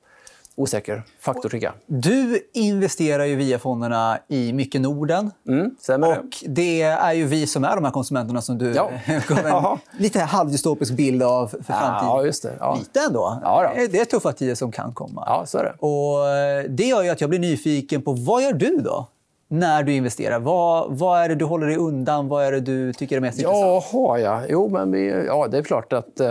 osäker 0.54 1.02
faktor, 1.20 1.48
tycker 1.48 1.66
jag. 1.66 1.74
Du 1.86 2.50
investerar 2.52 3.24
ju 3.24 3.36
via 3.36 3.58
fonderna 3.58 4.19
i 4.28 4.52
mycket 4.52 4.80
Norden. 4.80 5.30
Mm, 5.48 5.76
och 6.02 6.36
det 6.46 6.82
är 6.82 7.12
ju 7.12 7.26
vi 7.26 7.46
som 7.46 7.64
är 7.64 7.74
de 7.74 7.84
här 7.84 7.92
konsumenterna 7.92 8.42
som 8.42 8.58
du 8.58 8.74
ja. 8.74 8.90
gav 9.28 9.46
en 9.46 9.78
lite 9.98 10.20
halvdystopisk 10.20 10.92
bild 10.92 11.22
av 11.22 11.46
för 11.46 11.62
framtiden. 11.62 12.08
Ja, 12.08 12.25
just 12.25 12.42
det. 12.42 12.56
Ja. 12.60 12.76
Lite 12.78 13.00
ändå. 13.00 13.40
Ja, 13.42 13.72
det 13.90 14.00
är 14.00 14.04
tuffa 14.04 14.32
tider 14.32 14.54
som 14.54 14.72
kan 14.72 14.94
komma. 14.94 15.25
Ja, 15.26 15.46
så 15.46 15.58
är 15.58 15.64
det. 15.64 15.75
Och 15.78 16.28
eh, 16.28 16.64
det 16.68 16.84
gör 16.84 17.02
ju 17.02 17.08
att 17.08 17.20
jag 17.20 17.30
blir 17.30 17.40
nyfiken 17.40 18.02
på 18.02 18.12
vad 18.12 18.42
gör 18.42 18.52
du 18.52 18.76
då? 18.76 19.08
När 19.52 19.82
du 19.82 19.93
investerar? 19.93 20.38
Vad, 20.38 20.99
vad 20.99 21.20
är 21.20 21.28
det 21.28 21.34
du 21.34 21.44
håller 21.44 21.66
dig 21.66 21.76
undan? 21.76 22.28
Vad 22.28 22.44
är 22.44 22.52
det 22.52 22.60
du 22.60 22.93
tycker 22.93 23.16
är 23.16 23.20
mest 23.20 23.38
intressant? 23.38 23.84
Jaha, 23.93 24.19
ja. 24.19 24.43
Jo, 24.49 24.69
men 24.69 24.93
vi, 24.93 25.25
ja, 25.26 25.49
det 25.49 25.58
är 25.58 25.62
klart 25.62 25.93
att... 25.93 26.20
Eh... 26.20 26.28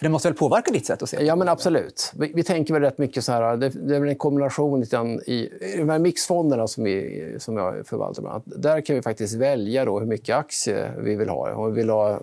Det 0.00 0.08
måste 0.08 0.28
väl 0.28 0.36
påverka 0.36 0.72
ditt 0.72 0.86
sätt 0.86 1.02
att 1.02 1.08
se 1.08 1.24
Ja, 1.24 1.36
men 1.36 1.48
absolut. 1.48 2.12
Vi, 2.16 2.32
vi 2.34 2.42
tänker 2.42 2.74
väl 2.74 2.82
rätt 2.82 2.98
mycket 2.98 3.24
så 3.24 3.32
här... 3.32 3.56
Det, 3.56 3.68
det 3.68 3.96
är 3.96 4.00
väl 4.00 4.08
en 4.08 4.16
kombination 4.16 4.82
i, 5.26 5.32
i 5.60 5.74
de 5.78 5.88
här 5.88 5.98
mixfonderna 5.98 6.66
som, 6.66 6.84
vi, 6.84 7.36
som 7.38 7.56
jag 7.56 7.86
förvaltar. 7.86 8.22
Bland 8.22 8.34
annat, 8.34 8.62
där 8.62 8.80
kan 8.80 8.96
vi 8.96 9.02
faktiskt 9.02 9.34
välja 9.34 9.84
då 9.84 9.98
hur 9.98 10.06
mycket 10.06 10.36
aktier 10.36 10.94
vi 10.98 11.14
vill 11.14 11.28
ha. 11.28 11.54
Om 11.54 11.74
vi 11.74 11.80
vill 11.80 11.90
ha 11.90 12.20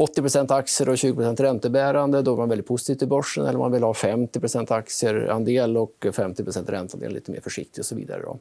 80% 0.00 0.52
aktier 0.52 0.88
och 0.88 0.94
20% 0.94 1.42
räntebärande, 1.42 2.22
då 2.22 2.32
är 2.32 2.36
man 2.36 2.48
väldigt 2.48 2.66
positiv 2.66 2.94
till 2.94 3.08
börsen. 3.08 3.46
Eller 3.46 3.58
man 3.58 3.72
vill 3.72 3.82
ha 3.82 3.92
50% 3.92 4.72
aktieandel 4.72 5.76
och 5.76 5.96
50% 6.00 6.70
ränteandel, 6.70 7.12
lite 7.12 7.30
mer 7.30 7.40
försiktig 7.40 7.82
och 7.82 7.86
så 7.86 7.94
vidare. 7.94 8.22
Då. 8.22 8.38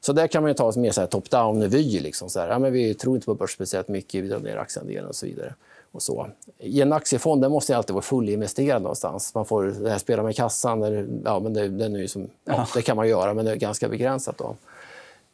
Så 0.00 0.12
där 0.12 0.26
kan 0.26 0.42
man 0.42 0.54
ta 0.54 0.72
en 0.72 0.80
mer 0.80 1.06
top-down-vy. 1.06 2.00
Liksom, 2.00 2.28
ja, 2.34 2.58
vi 2.58 2.94
tror 2.94 3.14
inte 3.14 3.26
på 3.26 3.34
börs 3.34 3.50
speciellt 3.50 3.88
mycket, 3.88 4.24
vi 4.24 4.28
drar 4.28 4.38
ner 4.38 4.56
aktieandelen 4.56 5.08
och 5.08 5.14
så 5.14 5.26
vidare. 5.26 5.54
Och 5.92 6.02
så. 6.02 6.28
I 6.58 6.80
en 6.80 6.92
aktiefond 6.92 7.42
där 7.42 7.48
måste 7.48 7.72
jag 7.72 7.76
alltid 7.76 7.94
vara 7.94 8.02
fullinvesterad 8.02 8.82
någonstans. 8.82 9.34
Man 9.34 9.44
får 9.44 9.64
det 9.64 9.90
här 9.90 9.98
spela 9.98 10.22
med 10.22 10.36
kassan. 10.36 10.80
Där, 10.80 11.08
ja, 11.24 11.40
men 11.40 11.54
det, 11.54 11.68
den 11.68 11.96
är 11.96 12.06
som, 12.06 12.28
ja, 12.44 12.68
det 12.74 12.82
kan 12.82 12.96
man 12.96 13.08
göra, 13.08 13.34
men 13.34 13.44
det 13.44 13.50
är 13.50 13.56
ganska 13.56 13.88
begränsat. 13.88 14.38
Då. 14.38 14.56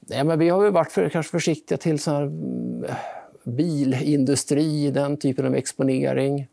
Nej, 0.00 0.24
men 0.24 0.38
vi 0.38 0.48
har 0.48 0.70
varit 0.70 0.92
för, 0.92 1.08
kanske 1.08 1.30
försiktiga 1.30 1.78
till 1.78 1.98
så 1.98 2.10
här, 2.10 2.32
bilindustri, 3.46 4.90
den 4.90 5.16
typen 5.16 5.46
av 5.46 5.54
exponering. 5.54 6.46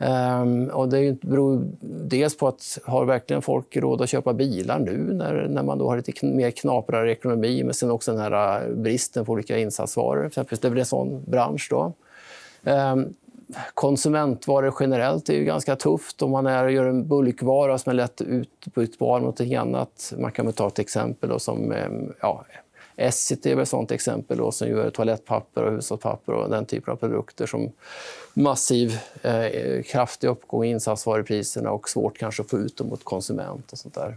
Um, 0.00 0.68
och 0.68 0.88
det 0.88 1.20
beror 1.20 1.68
dels 1.80 2.36
på 2.36 2.48
att 2.48 2.78
har 2.84 3.04
verkligen 3.04 3.42
folk 3.42 3.76
råd 3.76 4.02
att 4.02 4.08
köpa 4.08 4.32
bilar 4.32 4.78
nu 4.78 5.12
när, 5.12 5.48
när 5.48 5.62
man 5.62 5.78
då 5.78 5.88
har 5.88 5.96
lite 5.96 6.26
mer 6.26 6.50
knaprare 6.50 7.12
ekonomi, 7.12 7.62
men 7.64 7.74
sen 7.74 7.90
också 7.90 8.12
den 8.12 8.20
här 8.20 8.62
eh, 8.62 8.74
bristen 8.74 9.24
på 9.24 9.32
olika 9.32 9.58
insatsvaror. 9.58 10.26
Exempelvis, 10.26 10.60
det 10.60 10.68
är 10.68 10.70
väl 10.70 10.78
en 10.78 10.86
sån 10.86 11.22
bransch. 11.26 11.68
Då. 11.70 11.92
Um, 12.64 13.14
konsumentvaror 13.74 14.74
generellt 14.80 15.28
är 15.28 15.34
ju 15.34 15.44
ganska 15.44 15.76
tufft. 15.76 16.22
Om 16.22 16.30
man 16.30 16.46
är, 16.46 16.68
gör 16.68 16.84
en 16.84 17.08
bulkvara 17.08 17.78
som 17.78 17.90
är 17.90 17.94
lätt 17.94 18.20
utbytbar 18.20 19.20
mot 19.20 19.38
något 19.38 19.58
annat. 19.58 20.12
Man 20.18 20.32
kan 20.32 20.52
ta 20.52 20.66
ett 20.66 20.78
exempel 20.78 21.30
då, 21.30 21.38
som 21.38 21.72
ehm, 21.72 22.12
ja, 22.20 22.44
Essity 22.98 23.52
är 23.52 23.60
ett 23.60 23.68
sånt 23.68 23.90
exempel 23.90 24.38
då, 24.38 24.52
som 24.52 24.68
gör 24.68 24.90
toalettpapper 24.90 25.62
och 25.62 25.72
hushållspapper 25.72 26.32
och 26.32 26.50
den 26.50 26.66
typen 26.66 26.92
av 26.92 26.96
produkter 26.96 27.46
som 27.46 27.72
massiv 28.34 28.98
eh, 29.22 29.82
kraftig 29.82 30.28
uppgång 30.28 30.64
i 30.64 30.70
insatsvarupriserna 30.70 31.70
och 31.70 31.88
svårt 31.88 32.18
kanske 32.18 32.42
att 32.42 32.50
få 32.50 32.58
ut 32.58 32.76
dem 32.76 32.88
mot 32.88 33.04
konsument. 33.04 33.72
och 33.72 33.78
sånt 33.78 33.94
där. 33.94 34.16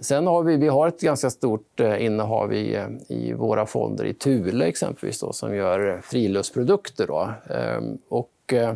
Sen 0.00 0.26
har 0.26 0.42
vi, 0.42 0.56
vi 0.56 0.68
har 0.68 0.88
ett 0.88 1.00
ganska 1.00 1.30
stort 1.30 1.80
eh, 1.80 2.04
innehav 2.04 2.52
i, 2.52 2.74
eh, 2.74 2.86
i 3.08 3.32
våra 3.32 3.66
fonder 3.66 4.04
i 4.04 4.14
Thule 4.14 4.64
exempelvis 4.64 5.20
då, 5.20 5.32
som 5.32 5.54
gör 5.54 6.00
friluftsprodukter. 6.04 7.06
Då. 7.06 7.30
Ehm, 7.50 7.98
och, 8.08 8.52
eh, 8.52 8.74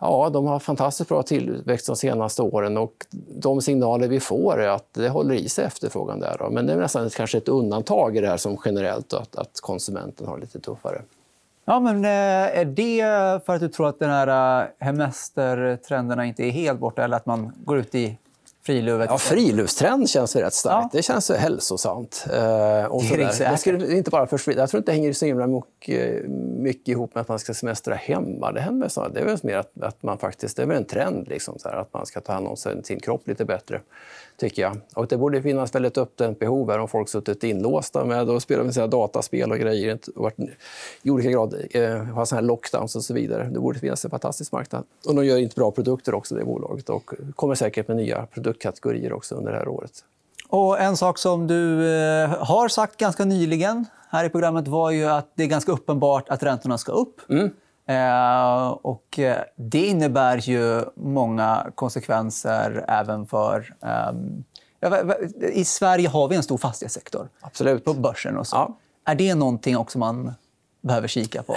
Ja, 0.00 0.30
de 0.30 0.46
har 0.46 0.58
fantastiskt 0.58 1.08
bra 1.08 1.22
tillväxt 1.22 1.86
de 1.86 1.96
senaste 1.96 2.42
åren 2.42 2.76
och 2.76 3.06
de 3.28 3.60
signaler 3.60 4.08
vi 4.08 4.20
får 4.20 4.60
är 4.60 4.68
att 4.68 4.94
det 4.94 5.08
håller 5.08 5.34
i 5.34 5.48
sig 5.48 5.64
efterfrågan 5.64 6.20
där. 6.20 6.36
Då. 6.38 6.50
Men 6.50 6.66
det 6.66 6.72
är 6.72 6.76
nästan 6.76 7.10
kanske 7.10 7.38
ett 7.38 7.48
undantag 7.48 8.16
i 8.16 8.20
det 8.20 8.26
här 8.26 8.36
som 8.36 8.58
generellt, 8.64 9.12
att, 9.12 9.36
att 9.36 9.60
konsumenten 9.60 10.26
har 10.26 10.38
lite 10.38 10.60
tuffare. 10.60 11.02
Ja, 11.64 11.80
men 11.80 12.04
eh, 12.04 12.58
är 12.58 12.64
det 12.64 13.02
för 13.46 13.54
att 13.54 13.60
du 13.60 13.68
tror 13.68 13.88
att 13.88 13.98
den 13.98 14.10
här 14.10 14.60
eh, 14.60 14.68
hemestertrenderna 14.78 16.24
inte 16.24 16.42
är 16.42 16.50
helt 16.50 16.80
borta 16.80 17.04
eller 17.04 17.16
att 17.16 17.26
man 17.26 17.52
går 17.64 17.78
ut 17.78 17.94
i 17.94 18.18
friluvet? 18.70 19.10
Ja, 19.10 19.18
friluftstrend 19.18 20.10
känns 20.10 20.36
rätt 20.36 20.54
starkt. 20.54 20.88
Ja. 20.92 20.98
Det 20.98 21.02
känns 21.02 21.30
hälsosamt. 21.30 22.26
Eh, 22.32 22.84
och 22.84 23.02
det 23.02 23.56
skulle 23.58 23.96
inte 23.96 24.10
bara 24.10 24.26
försvinna. 24.26 24.60
Jag 24.60 24.70
tror 24.70 24.78
inte 24.78 24.92
det 24.92 24.96
hänger 24.96 25.12
så 25.12 25.26
himla 25.26 25.46
mycket, 25.46 26.28
mycket 26.58 26.88
ihop 26.88 27.14
med 27.14 27.20
att 27.20 27.28
man 27.28 27.38
ska 27.38 27.54
semestra 27.54 27.94
hemma. 27.94 28.52
Det, 28.52 28.60
händer 28.60 29.08
det 29.12 29.20
är 29.20 29.24
väl 29.24 29.38
mer 29.42 29.56
att, 29.56 29.82
att 29.82 30.02
man 30.02 30.18
faktiskt, 30.18 30.56
det 30.56 30.62
är 30.62 30.66
väl 30.66 30.76
en 30.76 30.84
trend 30.84 31.28
liksom, 31.28 31.58
så 31.58 31.68
här, 31.68 31.76
att 31.76 31.92
man 31.92 32.06
ska 32.06 32.20
ta 32.20 32.32
hand 32.32 32.48
om 32.48 32.56
sin 32.56 33.00
kropp 33.00 33.28
lite 33.28 33.44
bättre 33.44 33.80
tycker 34.40 34.62
jag. 34.62 34.76
Och 34.94 35.06
det 35.06 35.16
borde 35.16 35.42
finnas 35.42 35.74
väldigt 35.74 35.96
uppdämt 35.96 36.38
behov 36.38 36.70
här 36.70 36.78
om 36.78 36.88
folk 36.88 37.08
suttit 37.08 37.44
inlåsta 37.44 38.04
med 38.04 38.30
och 38.30 38.42
spelat 38.42 38.76
med 38.76 38.90
dataspel 38.90 39.52
och 39.52 39.58
grejer 39.58 39.98
och 40.16 40.22
varit 40.22 40.38
i 41.02 41.10
olika 41.10 41.30
grad 41.30 41.54
eh, 41.70 41.96
har 41.96 42.24
såna 42.24 42.40
här 42.40 42.46
lockdowns 42.46 42.96
och 42.96 43.04
så 43.04 43.14
vidare. 43.14 43.44
Det 43.52 43.60
borde 43.60 43.78
finnas 43.78 44.04
en 44.04 44.10
fantastisk 44.10 44.52
marknad. 44.52 44.84
Och 45.06 45.14
de 45.14 45.24
gör 45.24 45.38
inte 45.38 45.54
bra 45.54 45.70
produkter 45.70 46.14
också, 46.14 46.34
det 46.34 46.44
bolaget, 46.44 46.88
och 46.88 47.10
kommer 47.36 47.54
säkert 47.54 47.88
med 47.88 47.96
nya 47.96 48.26
produktkategorier 48.26 49.12
också 49.12 49.34
under 49.34 49.52
det 49.52 49.58
här 49.58 49.68
året. 49.68 50.04
Och 50.48 50.80
en 50.80 50.96
sak 50.96 51.18
som 51.18 51.46
du 51.46 51.94
eh, 51.94 52.28
har 52.28 52.68
sagt 52.68 52.96
ganska 52.96 53.24
nyligen 53.24 53.86
här 54.08 54.24
i 54.24 54.28
programmet 54.28 54.68
var 54.68 54.90
ju 54.90 55.04
att 55.04 55.32
det 55.34 55.42
är 55.42 55.46
ganska 55.46 55.72
uppenbart 55.72 56.28
att 56.28 56.42
räntorna 56.42 56.78
ska 56.78 56.92
upp. 56.92 57.30
Mm. 57.30 57.50
Eh, 57.90 58.68
och 58.68 59.18
eh, 59.18 59.42
det 59.56 59.86
innebär 59.86 60.36
ju 60.36 60.84
många 60.94 61.70
konsekvenser 61.74 62.84
även 62.88 63.26
för... 63.26 63.74
Eh, 63.82 64.12
I 65.52 65.64
Sverige 65.64 66.08
har 66.08 66.28
vi 66.28 66.36
en 66.36 66.42
stor 66.42 66.58
fastighetssektor 66.58 67.28
Absolut. 67.40 67.84
på 67.84 67.94
börsen. 67.94 68.36
Och 68.36 68.46
så. 68.46 68.56
Ja. 68.56 68.78
Är 69.04 69.14
det 69.14 69.34
någonting 69.34 69.76
också 69.76 69.98
man 69.98 70.32
behöver 70.80 71.08
kika 71.08 71.42
på? 71.42 71.56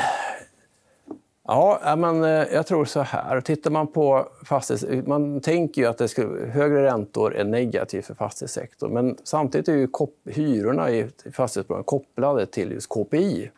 Ja, 1.47 1.95
men 1.97 2.23
jag 2.23 2.67
tror 2.67 2.85
så 2.85 3.01
här. 3.01 3.41
Tittar 3.41 3.71
man 3.71 3.87
på 3.87 4.27
fastighets... 4.45 5.07
Man 5.07 5.41
tänker 5.41 5.81
ju 5.81 5.87
att 5.87 5.97
det 5.97 6.07
skulle... 6.07 6.45
högre 6.51 6.83
räntor 6.83 7.35
är 7.35 7.43
negativt 7.43 8.05
för 8.05 8.15
fastighetssektorn. 8.15 8.93
Men 8.93 9.17
samtidigt 9.23 9.67
är 9.67 9.73
ju 9.73 9.87
hyrorna 10.25 10.91
i 10.91 11.09
fastighetsbolagen 11.33 11.83
kopplade 11.83 12.45
till 12.45 12.71
just 12.71 12.89
KPI. 12.89 13.51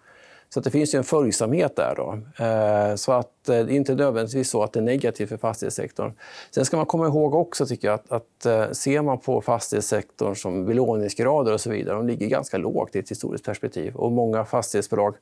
Så 0.56 0.62
det 0.62 0.72
finns 0.72 0.96
ju 0.96 0.98
en 0.98 1.04
följsamhet 1.04 1.76
där. 1.76 1.96
Då. 1.96 2.20
Eh, 2.46 2.96
så 2.96 3.12
att 3.12 3.50
eh, 3.50 3.66
det 3.66 3.74
är 3.74 3.76
inte 3.76 3.96
nödvändigtvis 3.96 4.50
så 4.50 4.64
att 4.64 4.74
det 4.74 4.80
är 4.80 4.84
negativt 4.84 5.30
för 5.30 5.38
fastighetssektorn. 5.38 6.14
Sen 6.52 6.66
ska 6.66 6.78
man 6.78 6.86
komma 6.86 7.08
ihåg 7.08 7.36
också 7.36 7.66
tycker 7.66 7.88
jag, 7.88 7.96
att, 7.96 8.12
att 8.12 8.46
eh, 8.46 8.72
ser 8.72 9.02
man 9.02 9.20
på 9.20 9.42
fastighetssektorn 9.42 10.36
som 10.36 10.66
belåningsgrader 10.66 11.54
och 11.54 11.62
så 11.62 11.70
vidare, 11.70 11.96
de 11.96 12.08
ligger 12.08 12.28
ganska 12.28 12.58
lågt 12.58 12.96
i 12.96 13.00
ett 13.00 13.12
historiskt 13.12 13.46
perspektiv. 13.46 13.96
Och 13.96 14.12
många 14.12 14.46
fastighetsbolag 14.46 15.16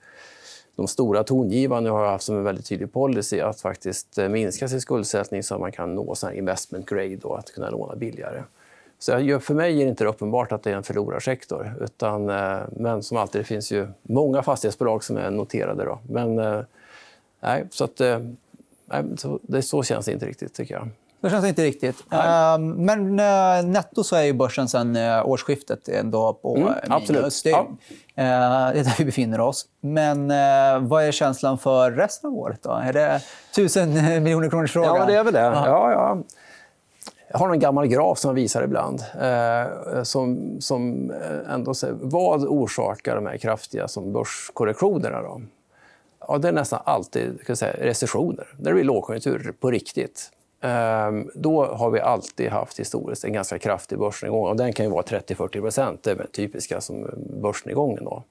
de 0.76 0.88
stora 0.88 1.24
tongivande 1.24 1.90
har 1.90 2.06
haft 2.06 2.24
som 2.24 2.38
en 2.38 2.44
väldigt 2.44 2.66
tydlig 2.66 2.94
policy 2.94 3.40
att 3.40 3.62
faktiskt 3.62 4.18
minska 4.30 4.68
sin 4.68 4.82
skuldsättning 4.82 5.44
så 5.44 5.56
att 5.56 5.62
man 5.62 5.72
kan 5.72 5.96
nå 5.96 6.16
investment 6.34 6.90
grade 6.90 7.20
och 7.24 7.40
att 7.40 7.52
kunna 7.52 7.70
låna 7.70 7.96
billigare. 7.96 8.44
Så 9.04 9.40
för 9.40 9.54
mig 9.54 9.82
är 9.82 9.86
det 9.86 9.90
inte 9.90 10.06
uppenbart 10.06 10.52
att 10.52 10.64
det 10.64 10.72
är 10.72 10.76
en 10.76 10.84
förlorarsektor. 10.84 11.76
Utan, 11.82 12.30
eh, 12.30 12.60
men 12.72 13.04
som 13.04 13.18
alltid, 13.18 13.42
det 13.42 13.46
finns 13.46 13.72
ju 13.72 13.88
många 14.02 14.44
fastighetsbolag 14.44 15.04
som 15.04 15.18
är 15.18 15.32
noterade. 15.32 15.86
Då. 15.86 16.00
Men 16.10 16.40
eh, 16.40 16.62
nej, 17.40 17.66
så 17.72 17.84
att, 17.84 18.02
eh, 18.02 18.20
nej, 18.86 19.04
så, 19.18 19.40
det, 19.42 19.62
så 19.62 19.84
känns 19.84 20.06
det 20.06 20.12
inte 20.12 20.26
riktigt, 20.26 20.54
tycker 20.54 20.74
jag. 20.74 20.90
Det 21.22 21.30
känns 21.30 21.46
inte 21.46 21.64
riktigt. 21.64 22.04
Nej. 22.10 22.60
Men 22.60 23.16
netto 23.72 24.04
så 24.04 24.16
är 24.16 24.24
ju 24.24 24.34
börsen 24.34 24.68
sen 24.68 24.98
årsskiftet 25.24 25.88
ändå 25.88 26.34
på 26.34 26.56
mm, 26.58 27.02
minus. 27.08 27.44
Det, 27.44 27.50
ja. 27.50 27.68
det 28.16 28.22
är 28.22 28.74
där 28.74 28.96
vi 28.98 29.06
befinner 29.06 29.40
oss. 29.40 29.66
Men 29.82 30.28
vad 30.88 31.04
är 31.04 31.12
känslan 31.12 31.58
för 31.58 31.92
resten 31.92 32.30
av 32.30 32.38
året? 32.38 32.60
Då? 32.64 32.72
Är 32.72 32.94
det 32.94 33.22
tusen 33.56 33.94
miljoner 34.24 34.50
kronors 34.50 34.72
fråga? 34.72 34.88
Ja, 34.88 35.06
det 35.06 35.16
är 35.16 35.24
väl 35.24 35.34
det. 35.34 35.40
Ja, 35.40 35.92
ja. 35.92 36.24
Jag 37.34 37.40
har 37.40 37.50
en 37.50 37.60
gammal 37.60 37.88
graf 37.88 38.20
som 38.20 38.30
jag 38.30 38.36
visar 38.36 38.64
ibland 38.64 39.04
eh, 39.22 40.04
som, 40.04 40.58
som 40.62 41.12
eh, 41.12 41.54
ändå 41.54 41.74
säger 41.74 41.96
vad 42.02 42.46
orsakar 42.46 43.16
de 43.16 43.26
här 43.26 43.38
kraftiga 43.38 43.88
som 43.88 44.14
börskorrektionerna. 44.14 45.22
Då? 45.22 45.42
Ja, 46.28 46.38
det 46.38 46.48
är 46.48 46.52
nästan 46.52 46.80
alltid 46.86 47.46
kan 47.46 47.56
säga, 47.56 47.74
recessioner, 47.80 48.48
när 48.58 48.66
det 48.66 48.74
blir 48.74 48.84
lågkonjunktur 48.84 49.54
på 49.60 49.72
riktigt. 49.72 50.32
Eh, 50.62 51.12
då 51.36 51.66
har 51.66 51.90
vi 51.90 52.00
alltid 52.00 52.50
haft 52.50 52.80
historiskt 52.80 53.24
en 53.24 53.34
ganska 53.34 53.60
kraftig 53.60 54.00
börsnedgång. 54.00 54.48
Och 54.48 54.56
den 54.56 54.74
kan 54.74 54.86
ju 54.86 54.92
vara 54.92 55.04
30-40 55.04 56.00
Det 56.04 56.12
är 56.12 56.16
den 56.16 56.28
typiska 56.28 56.82
som 56.82 57.04
eh, 57.06 57.42
börsnedgången. 57.42 58.06
Då. 58.06 58.24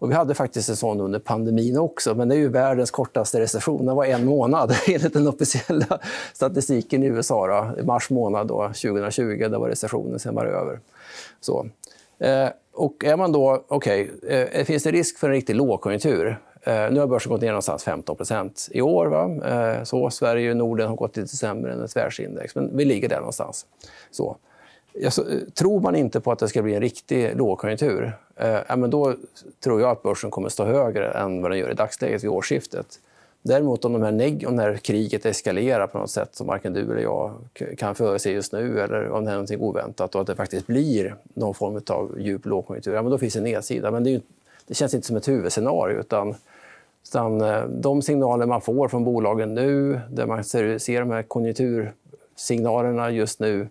Och 0.00 0.10
vi 0.10 0.14
hade 0.14 0.34
faktiskt 0.34 0.68
en 0.68 0.76
sån 0.76 1.00
under 1.00 1.18
pandemin 1.18 1.78
också, 1.78 2.14
men 2.14 2.28
det 2.28 2.34
är 2.34 2.38
ju 2.38 2.48
världens 2.48 2.90
kortaste 2.90 3.40
recession. 3.40 3.86
Den 3.86 3.96
var 3.96 4.04
en 4.04 4.24
månad 4.24 4.74
enligt 4.86 5.12
den 5.12 5.28
officiella 5.28 5.98
statistiken 6.32 7.02
i 7.02 7.06
USA. 7.06 7.46
Då. 7.46 7.80
I 7.80 7.84
mars 7.84 8.10
månad 8.10 8.46
då, 8.46 8.66
2020 8.66 9.22
där 9.22 9.58
var 9.58 9.68
recessionen, 9.68 10.18
sen 10.18 10.34
var 10.34 10.44
det 10.44 10.50
över. 10.50 10.80
Så. 11.40 11.66
Eh, 12.18 12.48
och 12.72 13.04
är 13.04 13.16
man 13.16 13.32
då, 13.32 13.64
okej, 13.68 14.10
okay, 14.22 14.40
eh, 14.42 14.64
finns 14.64 14.82
det 14.82 14.90
risk 14.90 15.18
för 15.18 15.28
en 15.28 15.34
riktig 15.34 15.56
lågkonjunktur? 15.56 16.38
Eh, 16.62 16.90
nu 16.90 17.00
har 17.00 17.06
börsen 17.06 17.32
gått 17.32 17.40
ner 17.40 17.48
någonstans 17.48 17.84
15% 17.84 18.68
i 18.72 18.80
år. 18.80 19.06
Va? 19.06 19.48
Eh, 19.48 19.84
så 19.84 20.10
Sverige 20.10 20.50
och 20.50 20.56
Norden 20.56 20.88
har 20.88 20.96
gått 20.96 21.16
lite 21.16 21.36
sämre 21.36 21.72
än 21.72 21.82
ett 21.84 21.96
världsindex, 21.96 22.54
men 22.54 22.76
vi 22.76 22.84
ligger 22.84 23.08
där 23.08 23.18
någonstans. 23.18 23.66
Så. 24.10 24.36
Alltså, 25.04 25.24
tror 25.54 25.80
man 25.80 25.96
inte 25.96 26.20
på 26.20 26.32
att 26.32 26.38
det 26.38 26.48
ska 26.48 26.62
bli 26.62 26.74
en 26.74 26.80
riktig 26.80 27.36
lågkonjunktur, 27.36 28.12
eh, 28.40 28.76
men 28.76 28.90
då 28.90 29.14
tror 29.60 29.80
jag 29.80 29.90
att 29.90 30.02
börsen 30.02 30.30
kommer 30.30 30.46
att 30.46 30.52
stå 30.52 30.64
högre 30.64 31.10
än 31.10 31.42
vad 31.42 31.50
den 31.50 31.58
gör 31.58 31.70
i 31.70 31.74
dagsläget 31.74 32.24
vid 32.24 32.30
årsskiftet. 32.30 32.86
Däremot 33.42 33.84
om, 33.84 33.92
de 33.92 34.02
här 34.02 34.12
neg- 34.12 34.46
om 34.46 34.56
det 34.56 34.62
här 34.62 34.76
kriget 34.76 35.26
eskalerar 35.26 35.86
på 35.86 35.98
något 35.98 36.10
sätt 36.10 36.34
som 36.34 36.46
varken 36.46 36.72
du 36.72 36.80
eller 36.80 37.02
jag 37.02 37.32
kan 37.78 37.94
förutse 37.94 38.30
just 38.32 38.52
nu 38.52 38.80
eller 38.80 39.10
om 39.10 39.24
det 39.24 39.30
är 39.30 39.38
något 39.38 39.50
oväntat 39.50 40.14
och 40.14 40.20
att 40.20 40.26
det 40.26 40.36
faktiskt 40.36 40.66
blir 40.66 41.14
någon 41.34 41.54
form 41.54 41.80
av 41.90 42.20
djup 42.20 42.46
lågkonjunktur, 42.46 42.94
ja, 42.94 43.02
men 43.02 43.10
då 43.10 43.18
finns 43.18 43.34
det 43.34 43.40
en 43.40 43.44
nedsida. 43.44 43.90
Men 43.90 44.04
det, 44.04 44.10
ju, 44.10 44.20
det 44.66 44.74
känns 44.74 44.94
inte 44.94 45.06
som 45.06 45.16
ett 45.16 45.28
huvudscenario. 45.28 46.00
Utan, 46.00 46.34
utan 47.08 47.40
eh, 47.40 47.64
de 47.64 48.02
signaler 48.02 48.46
man 48.46 48.60
får 48.60 48.88
från 48.88 49.04
bolagen 49.04 49.54
nu, 49.54 50.00
där 50.10 50.26
man 50.26 50.44
ser, 50.44 50.78
ser 50.78 51.00
de 51.00 51.10
här 51.10 51.22
konjunktursignalerna 51.22 53.10
just 53.10 53.40
nu 53.40 53.68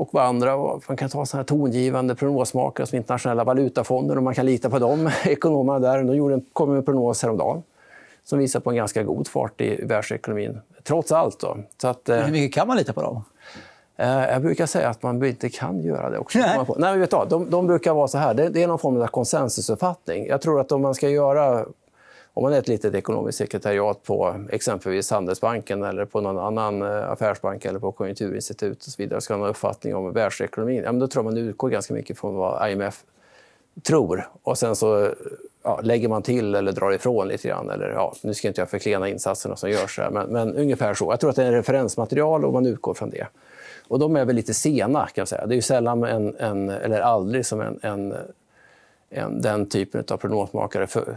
och 0.00 0.08
vad 0.12 0.24
andra, 0.24 0.56
man 0.88 0.96
kan 0.96 1.08
ta 1.10 1.26
såna 1.26 1.38
här 1.38 1.44
tongivande 1.44 2.14
prognosmakare 2.14 2.86
som 2.86 2.96
Internationella 2.96 3.44
valutafonden 3.44 4.16
och 4.16 4.22
man 4.22 4.34
kan 4.34 4.46
lita 4.46 4.70
på 4.70 4.78
dem, 4.78 5.10
ekonomerna 5.24 5.78
där. 5.78 6.02
De 6.02 6.16
gjorde 6.16 6.34
en, 6.34 6.44
kom 6.52 6.68
med 6.68 6.78
en 6.78 6.84
prognos 6.84 7.22
häromdagen 7.22 7.62
som 8.24 8.38
visar 8.38 8.60
på 8.60 8.70
en 8.70 8.76
ganska 8.76 9.02
god 9.02 9.28
fart 9.28 9.60
i 9.60 9.84
världsekonomin, 9.84 10.60
trots 10.82 11.12
allt. 11.12 11.40
Då. 11.40 11.56
Så 11.82 11.88
att, 11.88 12.08
eh, 12.08 12.16
Hur 12.16 12.32
mycket 12.32 12.54
kan 12.54 12.68
man 12.68 12.76
lita 12.76 12.92
på 12.92 13.02
dem? 13.02 13.24
Eh, 13.96 14.08
jag 14.08 14.42
brukar 14.42 14.66
säga 14.66 14.88
att 14.88 15.02
man 15.02 15.24
inte 15.24 15.48
kan 15.48 15.80
göra 15.82 16.10
det. 16.10 16.18
också. 16.18 16.38
Nej. 16.38 16.66
Nej, 16.76 16.98
vet 16.98 17.10
du, 17.10 17.16
de, 17.28 17.50
de 17.50 17.66
brukar 17.66 17.94
vara 17.94 18.08
så 18.08 18.18
här. 18.18 18.34
Det, 18.34 18.48
det 18.48 18.62
är 18.62 18.68
någon 18.68 18.78
form 18.78 19.02
av 19.02 19.06
konsensusuppfattning. 19.06 20.26
Jag 20.26 20.40
tror 20.40 20.60
att 20.60 20.72
om 20.72 20.82
man 20.82 20.94
ska 20.94 21.08
göra 21.08 21.66
om 22.40 22.44
man 22.44 22.52
är 22.52 22.58
ett 22.58 22.68
litet 22.68 22.94
ekonomiskt 22.94 23.38
sekretariat 23.38 24.02
på 24.02 24.44
exempelvis 24.50 25.10
Handelsbanken 25.10 25.82
eller 25.82 26.04
på 26.04 26.20
någon 26.20 26.38
annan 26.38 26.82
eh, 26.82 27.10
affärsbank 27.10 27.64
eller 27.64 27.78
på 27.78 27.92
Konjunkturinstitut 27.92 28.78
och 28.78 28.92
så 28.92 29.02
vidare 29.02 29.20
ska 29.20 29.34
ha 29.34 29.44
en 29.44 29.50
uppfattning 29.50 29.94
om 29.94 30.12
världsekonomin, 30.12 30.82
ja, 30.84 30.92
men 30.92 30.98
då 30.98 31.06
tror 31.06 31.22
man 31.22 31.36
utgår 31.36 31.68
ganska 31.68 31.94
mycket 31.94 32.18
från 32.18 32.34
vad 32.34 32.70
IMF 32.70 33.04
tror. 33.82 34.28
Och 34.42 34.58
sen 34.58 34.76
så 34.76 35.14
ja, 35.62 35.80
lägger 35.82 36.08
man 36.08 36.22
till 36.22 36.54
eller 36.54 36.72
drar 36.72 36.92
ifrån 36.92 37.28
lite 37.28 37.48
grann. 37.48 37.70
Eller, 37.70 37.88
ja, 37.88 38.14
nu 38.22 38.34
ska 38.34 38.48
inte 38.48 38.60
jag 38.60 38.70
förklena 38.70 39.08
insatserna 39.08 39.56
som 39.56 39.70
görs 39.70 39.98
här, 39.98 40.10
men, 40.10 40.26
men 40.26 40.56
ungefär 40.56 40.94
så. 40.94 41.12
Jag 41.12 41.20
tror 41.20 41.30
att 41.30 41.36
det 41.36 41.44
är 41.44 41.52
referensmaterial 41.52 42.44
och 42.44 42.52
man 42.52 42.66
utgår 42.66 42.94
från 42.94 43.10
det. 43.10 43.26
Och 43.88 43.98
de 43.98 44.16
är 44.16 44.24
väl 44.24 44.36
lite 44.36 44.54
sena, 44.54 45.00
kan 45.00 45.12
jag 45.14 45.28
säga. 45.28 45.46
Det 45.46 45.54
är 45.54 45.56
ju 45.56 45.62
sällan, 45.62 46.04
en, 46.04 46.36
en, 46.36 46.68
eller 46.68 47.00
aldrig, 47.00 47.46
som 47.46 47.60
en 47.60 47.78
en, 47.82 48.14
den 49.30 49.68
typen 49.68 50.04
av 50.10 50.16
prognosmakare 50.16 50.86
för, 50.86 51.16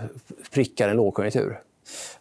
prickar 0.52 0.90
en 0.90 0.98
lågkonjunktur. 0.98 1.60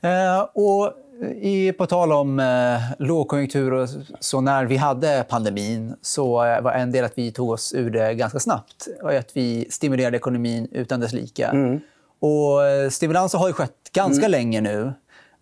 Eh, 0.01 0.41
och 0.55 0.93
i, 1.41 1.73
på 1.73 1.87
tal 1.87 2.13
om 2.13 2.41
eh, 2.41 2.81
lågkonjunktur, 2.99 3.73
och 3.73 3.89
så 4.21 4.41
när 4.41 4.65
vi 4.65 4.77
hade 4.77 5.25
pandemin 5.29 5.95
så 6.03 6.45
eh, 6.45 6.61
var 6.61 6.73
en 6.73 6.93
del 6.93 7.05
att 7.05 7.19
vi 7.19 7.33
tog 7.33 7.51
oss 7.51 7.75
ur 7.75 7.91
det 7.91 8.15
ganska 8.15 8.41
snabbt. 8.41 8.89
Och 9.03 9.13
att 9.13 9.37
vi 9.37 9.67
stimulerade 9.71 10.17
ekonomin 10.17 10.69
utan 10.73 11.01
dess 11.01 11.13
like. 11.13 11.47
Mm. 11.47 11.81
Och 12.21 12.67
eh, 12.67 12.91
stimulanser 12.91 13.39
har 13.39 13.47
ju 13.47 13.53
skett 13.53 13.91
ganska 13.93 14.27
mm. 14.27 14.31
länge 14.31 14.61
nu. 14.61 14.93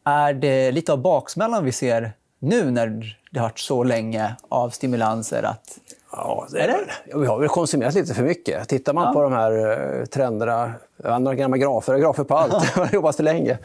Är 0.04 0.34
det 0.34 0.72
lite 0.72 0.92
av 0.92 0.99
baksmällan 0.99 1.64
vi 1.64 1.72
ser 1.72 2.12
nu 2.40 2.70
när 2.70 3.16
det 3.30 3.38
har 3.38 3.47
varit 3.47 3.59
så 3.59 3.85
länge 3.85 4.37
av 4.49 4.70
stimulanser 4.70 5.42
att 5.42 5.78
Ja, 6.12 6.47
det 6.50 6.61
är 6.61 6.68
det? 6.68 7.18
Vi 7.18 7.26
har 7.26 7.38
väl 7.38 7.49
konsumerat 7.49 7.94
lite 7.94 8.14
för 8.14 8.23
mycket. 8.23 8.68
Tittar 8.68 8.92
man 8.92 9.04
ja. 9.04 9.12
på 9.12 9.23
de 9.23 9.32
här 9.32 9.52
uh, 10.00 10.04
trenderna, 10.04 10.73
andra 11.04 11.35
gamla 11.35 11.56
grafer, 11.56 11.99
grafer 11.99 12.25
på 12.25 12.37
allt, 12.37 12.52
jag 12.52 12.61
har 12.87 12.94
jobbat 12.94 13.16
för 13.16 13.23
länge. 13.23 13.59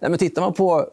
Nej, 0.00 0.10
men 0.10 0.18
tittar 0.18 0.42
man 0.42 0.52
på 0.52 0.86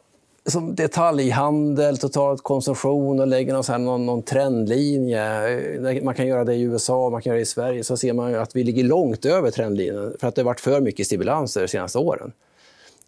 som 0.45 0.75
detaljhandel, 0.75 1.97
total 1.97 2.37
konsumtion 2.37 3.19
och 3.19 3.27
lägger 3.27 3.53
någon, 3.53 3.63
här, 3.67 3.77
någon, 3.77 4.05
någon 4.05 4.23
trendlinje. 4.23 6.01
Man 6.03 6.15
kan 6.15 6.27
göra 6.27 6.43
det 6.43 6.55
i 6.55 6.61
USA, 6.61 7.09
man 7.09 7.21
kan 7.21 7.29
göra 7.29 7.37
det 7.37 7.41
i 7.41 7.45
Sverige. 7.45 7.83
Så 7.83 7.97
ser 7.97 8.13
man 8.13 8.35
att 8.35 8.55
vi 8.55 8.63
ligger 8.63 8.83
långt 8.83 9.25
över 9.25 9.51
trendlinjen 9.51 10.15
för 10.19 10.27
att 10.27 10.35
det 10.35 10.41
har 10.41 10.45
varit 10.45 10.59
för 10.59 10.81
mycket 10.81 11.05
stimulanser 11.05 11.61
de 11.61 11.67
senaste 11.67 11.99
åren. 11.99 12.31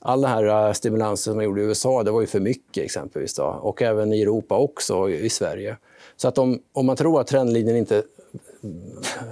All 0.08 0.22
den 0.22 0.32
här 0.32 0.68
äh, 0.68 0.74
stimulansen 0.74 1.32
som 1.32 1.36
man 1.36 1.46
gjorde 1.46 1.62
i 1.62 1.64
USA 1.64 2.04
det 2.04 2.12
var 2.12 2.22
ju 2.22 2.28
för 2.28 2.40
mycket 2.40 2.84
exempelvis. 2.84 3.34
Då. 3.34 3.44
Och 3.44 3.82
även 3.82 4.14
i 4.14 4.22
Europa 4.22 4.58
också, 4.58 5.10
i 5.10 5.30
Sverige. 5.30 5.78
Så 6.16 6.28
att 6.28 6.38
om, 6.38 6.60
om 6.74 6.86
man 6.86 6.96
tror 6.96 7.22
att 7.22 7.28
trendlinjen 7.28 7.78
inte 7.78 8.04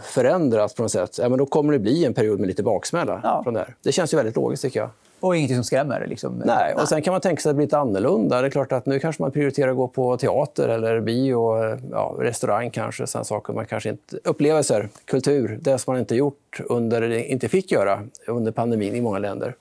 förändras 0.03 0.73
på 0.73 0.81
något 0.81 0.91
sätt, 0.91 1.17
ja, 1.21 1.29
men 1.29 1.37
då 1.37 1.45
kommer 1.45 1.73
det 1.73 1.79
bli 1.79 2.05
en 2.05 2.13
period 2.13 2.39
med 2.39 2.47
lite 2.47 2.63
baksmälla. 2.63 3.19
Ja. 3.23 3.43
Från 3.43 3.53
det, 3.53 3.73
det 3.83 3.91
känns 3.91 4.13
ju 4.13 4.17
väldigt 4.17 4.35
logiskt 4.35 4.63
tycker 4.63 4.79
jag. 4.79 4.89
Och 5.19 5.35
ingenting 5.35 5.57
som 5.57 5.63
skrämmer? 5.63 6.07
Liksom. 6.07 6.41
Nej, 6.45 6.73
och 6.73 6.87
sen 6.87 7.01
kan 7.01 7.11
man 7.11 7.21
tänka 7.21 7.41
sig 7.41 7.49
att 7.49 7.53
det 7.53 7.57
blir 7.57 7.65
lite 7.65 7.77
annorlunda. 7.77 8.41
Det 8.41 8.47
är 8.47 8.51
klart 8.51 8.71
att 8.71 8.85
nu 8.85 8.99
kanske 8.99 9.21
man 9.21 9.31
prioriterar 9.31 9.71
att 9.71 9.77
gå 9.77 9.87
på 9.87 10.17
teater 10.17 10.69
eller 10.69 10.99
bio, 10.99 11.59
ja, 11.91 12.15
restaurang 12.19 12.69
kanske. 12.69 13.07
Sen 13.07 13.25
saker 13.25 13.53
man 13.53 13.65
kanske 13.65 13.89
inte... 13.89 14.17
Upplevelser, 14.23 14.89
kultur, 15.05 15.59
det 15.61 15.77
som 15.77 15.93
man 15.93 15.99
inte 15.99 16.15
gjort 16.15 16.61
under, 16.69 17.11
inte 17.11 17.49
fick 17.49 17.71
göra 17.71 18.03
under 18.27 18.51
pandemin 18.51 18.95
i 18.95 19.01
många 19.01 19.19
länder. 19.19 19.55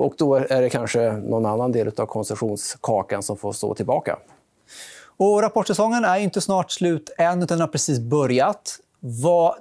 Och 0.00 0.14
då 0.18 0.34
är 0.34 0.62
det 0.62 0.70
kanske 0.70 1.12
någon 1.12 1.46
annan 1.46 1.72
del 1.72 1.92
av 1.96 2.06
konsumtionskakan 2.06 3.22
som 3.22 3.36
får 3.36 3.52
stå 3.52 3.74
tillbaka. 3.74 4.18
Och 5.16 5.42
rapportsäsongen 5.42 6.04
är 6.04 6.18
inte 6.18 6.40
snart 6.40 6.70
slut 6.70 7.10
än, 7.18 7.42
utan 7.42 7.58
den 7.58 7.60
har 7.60 7.68
precis 7.68 7.98
börjat. 7.98 8.78
Vad 9.00 9.54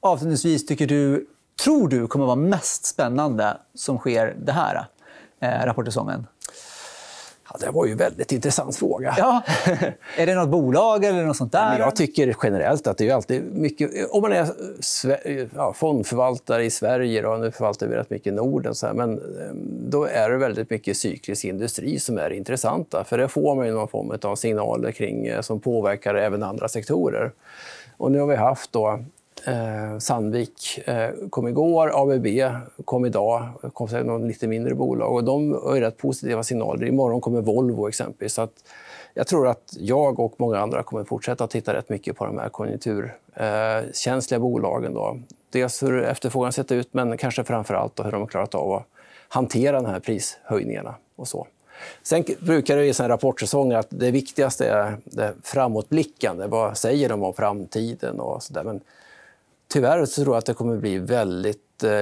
avslutningsvis 0.00 0.66
tycker 0.66 0.86
du, 0.86 1.26
tror 1.64 1.88
du 1.88 2.06
kommer 2.06 2.24
att 2.24 2.26
vara 2.26 2.48
mest 2.48 2.86
spännande 2.86 3.56
som 3.74 3.98
sker 3.98 4.36
det 4.38 4.52
här 4.52 4.86
eh, 5.40 5.66
rapportsäsongen? 5.66 6.26
Ja, 7.50 7.56
det 7.60 7.70
var 7.70 7.86
ju 7.86 7.92
en 7.92 7.98
väldigt 7.98 8.32
intressant 8.32 8.76
fråga. 8.76 9.14
Ja. 9.18 9.42
Är 10.16 10.26
det 10.26 10.34
nåt 10.34 10.48
bolag 10.48 11.04
eller 11.04 11.24
något 11.24 11.36
sånt 11.36 11.52
där? 11.52 11.78
jag 11.78 11.96
tycker 11.96 12.36
generellt 12.42 12.86
att 12.86 12.98
det 12.98 13.08
är 13.08 13.14
alltid 13.14 13.42
mycket... 13.54 14.10
Om 14.10 14.22
man 14.22 14.32
är 14.32 14.48
ja, 15.54 15.72
fondförvaltare 15.72 16.64
i 16.64 16.70
Sverige, 16.70 17.22
då, 17.22 17.36
nu 17.36 17.50
förvaltar 17.50 17.86
vi 17.86 17.96
rätt 17.96 18.10
mycket 18.10 18.26
i 18.26 18.36
Norden, 18.36 18.74
så 18.74 18.86
här, 18.86 18.94
men 18.94 19.12
ehm, 19.12 19.90
då 19.90 20.04
är 20.04 20.30
det 20.30 20.36
väldigt 20.36 20.70
mycket 20.70 20.96
cyklisk 20.96 21.44
industri 21.44 21.98
som 21.98 22.18
är 22.18 22.30
intressanta. 22.30 23.04
För 23.04 23.18
det 23.18 23.28
får 23.28 23.54
man 23.54 23.66
ju 23.66 23.72
någon 23.72 23.88
form 23.88 24.18
av 24.22 24.36
signaler 24.36 24.92
kring 24.92 25.26
eh, 25.26 25.40
som 25.40 25.60
påverkar 25.60 26.14
även 26.14 26.42
andra 26.42 26.68
sektorer. 26.68 27.32
Och 27.96 28.12
nu 28.12 28.20
har 28.20 28.26
vi 28.26 28.36
haft 28.36 28.72
då 28.72 29.04
Eh, 29.46 29.98
Sandvik 29.98 30.78
eh, 30.84 31.10
kom 31.30 31.48
igår, 31.48 31.90
ABB 31.94 32.26
kom 32.84 33.06
idag, 33.06 33.48
kom 33.72 33.88
någon 33.88 34.28
lite 34.28 34.46
mindre 34.46 34.74
bolag. 34.74 35.14
Och 35.14 35.24
de 35.24 35.52
har 35.52 35.80
rätt 35.80 35.96
positiva 35.96 36.42
signaler. 36.42 36.86
Imorgon 36.86 37.20
kommer 37.20 37.40
Volvo 37.40 37.88
exempelvis. 37.88 38.34
Så 38.34 38.42
att 38.42 38.52
jag 39.14 39.26
tror 39.26 39.48
att 39.48 39.76
jag 39.78 40.20
och 40.20 40.34
många 40.36 40.58
andra 40.58 40.82
kommer 40.82 41.04
fortsätta 41.04 41.44
att 41.44 41.50
titta 41.50 41.74
rätt 41.74 41.88
mycket 41.88 42.16
på 42.16 42.26
de 42.26 42.38
här 42.38 42.48
konjunkturkänsliga 42.48 44.38
eh, 44.38 44.42
bolagen. 44.42 44.94
Då. 44.94 45.18
Dels 45.50 45.82
hur 45.82 46.02
efterfrågan 46.02 46.52
sett 46.52 46.72
ut, 46.72 46.88
men 46.94 47.16
kanske 47.16 47.44
framför 47.44 47.74
allt 47.74 48.00
hur 48.04 48.10
de 48.10 48.20
har 48.20 48.28
klarat 48.28 48.54
av 48.54 48.72
att 48.72 48.86
hantera 49.28 49.82
de 49.82 49.86
här 49.86 50.00
prishöjningarna. 50.00 50.94
och 51.16 51.28
så. 51.28 51.46
Sen 52.02 52.24
brukar 52.40 52.76
det 52.76 52.84
i 52.84 52.92
en 53.00 53.08
rapportsäsonger 53.08 53.76
att 53.76 53.86
det 53.90 54.10
viktigaste 54.10 54.68
är 54.68 54.96
det 55.04 55.34
framåtblickande. 55.42 56.46
Vad 56.46 56.78
säger 56.78 57.08
de 57.08 57.22
om 57.22 57.34
framtiden? 57.34 58.20
och 58.20 58.42
så 58.42 58.52
där. 58.52 58.64
Men 58.64 58.80
tyvärr 59.68 60.06
så 60.06 60.22
tror 60.22 60.34
jag 60.34 60.38
att 60.38 60.46
det 60.46 60.54
kommer 60.54 60.76
bli 60.76 60.98
väldigt 60.98 61.84
eh, 61.84 62.00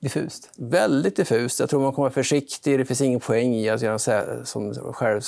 diffust. 0.00 0.50
Väldigt 0.56 1.16
diffust. 1.16 1.60
Jag 1.60 1.70
tror 1.70 1.80
man 1.80 1.92
kommer 1.92 2.04
vara 2.04 2.14
försiktig. 2.14 2.78
Det 2.78 2.84
finns 2.84 3.00
ingen 3.00 3.20
poäng 3.20 3.54
i 3.54 3.68
att 3.68 3.82
göra 3.82 3.98
som, 4.44 4.74
själv, 4.74 5.20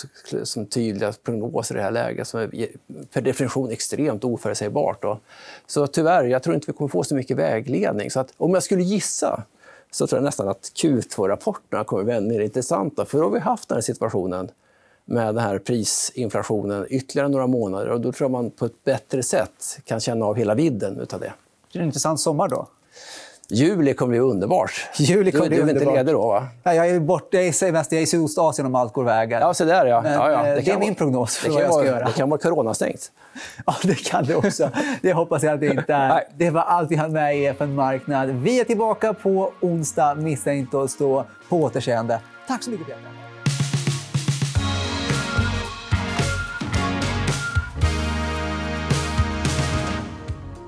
som 0.42 0.66
tydliga 0.66 1.12
prognoser 1.12 1.74
i 1.74 1.78
det 1.78 1.84
här 1.84 1.90
läget 1.90 2.28
som 2.28 2.40
är 2.40 2.68
per 3.12 3.20
definition 3.20 3.70
extremt 3.70 4.24
oförutsägbart. 4.24 5.02
Då. 5.02 5.18
Så 5.66 5.86
tyvärr, 5.86 6.24
jag 6.24 6.42
tror 6.42 6.54
inte 6.54 6.66
vi 6.66 6.72
kommer 6.72 6.88
få 6.88 7.04
så 7.04 7.14
mycket 7.14 7.36
vägledning. 7.36 8.10
Så 8.10 8.20
att, 8.20 8.32
om 8.36 8.54
jag 8.54 8.62
skulle 8.62 8.82
gissa 8.82 9.42
så 9.90 10.06
tror 10.06 10.18
jag 10.18 10.24
nästan 10.24 10.48
att 10.48 10.72
Q2-rapporterna 10.74 11.84
kommer 11.84 12.04
bli 12.04 12.14
ännu 12.14 12.28
mer 12.28 12.40
intressanta. 12.40 13.04
För 13.04 13.18
då 13.18 13.24
har 13.24 13.30
vi 13.30 13.38
haft 13.38 13.68
den 13.68 13.76
här 13.76 13.82
situationen 13.82 14.50
med 15.04 15.26
den 15.26 15.44
här 15.44 15.58
prisinflationen 15.58 16.86
ytterligare 16.90 17.28
några 17.28 17.46
månader. 17.46 17.88
Och 17.88 18.00
då 18.00 18.12
tror 18.12 18.24
jag 18.24 18.30
man 18.30 18.50
på 18.50 18.66
ett 18.66 18.84
bättre 18.84 19.22
sätt 19.22 19.78
kan 19.84 20.00
känna 20.00 20.26
av 20.26 20.36
hela 20.36 20.54
vidden 20.54 21.06
av 21.12 21.20
det. 21.20 21.32
Det 21.76 21.80
är 21.80 21.82
en 21.82 21.88
intressant 21.88 22.20
sommar 22.20 22.48
då. 22.48 22.68
Juli 23.48 23.94
kommer 23.94 24.10
bli 24.10 24.18
underbart. 24.18 24.88
Juli 24.96 25.32
kommer 25.32 25.44
du, 25.44 25.48
bli 25.48 25.72
du 25.72 25.78
är 25.78 25.82
inte 25.82 25.94
ledig 25.94 26.14
då? 26.14 26.28
Va? 26.28 26.46
Ja, 26.62 26.74
jag 26.74 26.88
är 26.88 27.00
borta 27.00 27.40
i 27.40 27.52
semester. 27.52 27.96
Jag 27.96 28.00
är 28.00 28.02
i 28.02 28.06
Sydostasien 28.06 28.66
om 28.66 28.74
allt 28.74 28.92
går 28.92 29.04
vägen. 29.04 29.40
Ja, 29.40 29.54
så 29.54 29.64
där, 29.64 29.86
ja. 29.86 30.02
Men, 30.02 30.12
ja, 30.12 30.30
ja. 30.30 30.42
Det, 30.42 30.48
eh, 30.48 30.64
det 30.64 30.70
är 30.70 30.78
min 30.78 30.94
prognos 30.94 31.36
för 31.36 31.48
det 31.48 31.54
vad 31.54 31.62
jag 31.62 31.70
ska 31.70 31.76
vara, 31.76 31.86
göra. 31.86 32.04
Det 32.04 32.12
kan 32.12 32.30
vara 32.30 32.40
coronastängt. 32.40 33.12
Ja, 33.66 33.74
det 33.82 33.94
kan 33.94 34.24
det 34.24 34.36
också. 34.36 34.70
Det 35.02 35.12
hoppas 35.12 35.42
jag 35.42 35.54
att 35.54 35.60
det 35.60 35.66
inte 35.66 35.94
är. 35.94 36.24
Det 36.36 36.50
var 36.50 36.60
allt 36.60 36.90
vi 36.90 36.96
hann 36.96 37.12
med 37.12 37.38
i 37.38 37.46
FN 37.46 37.74
Marknad. 37.74 38.28
Vi 38.28 38.60
är 38.60 38.64
tillbaka 38.64 39.14
på 39.14 39.52
onsdag. 39.60 40.14
Missa 40.14 40.52
inte 40.52 40.80
att 40.80 40.90
stå 40.90 41.24
på 41.48 41.56
återseende. 41.56 42.20
Tack 42.48 42.62
så 42.62 42.70
mycket, 42.70 42.86
Peter. 42.86 43.00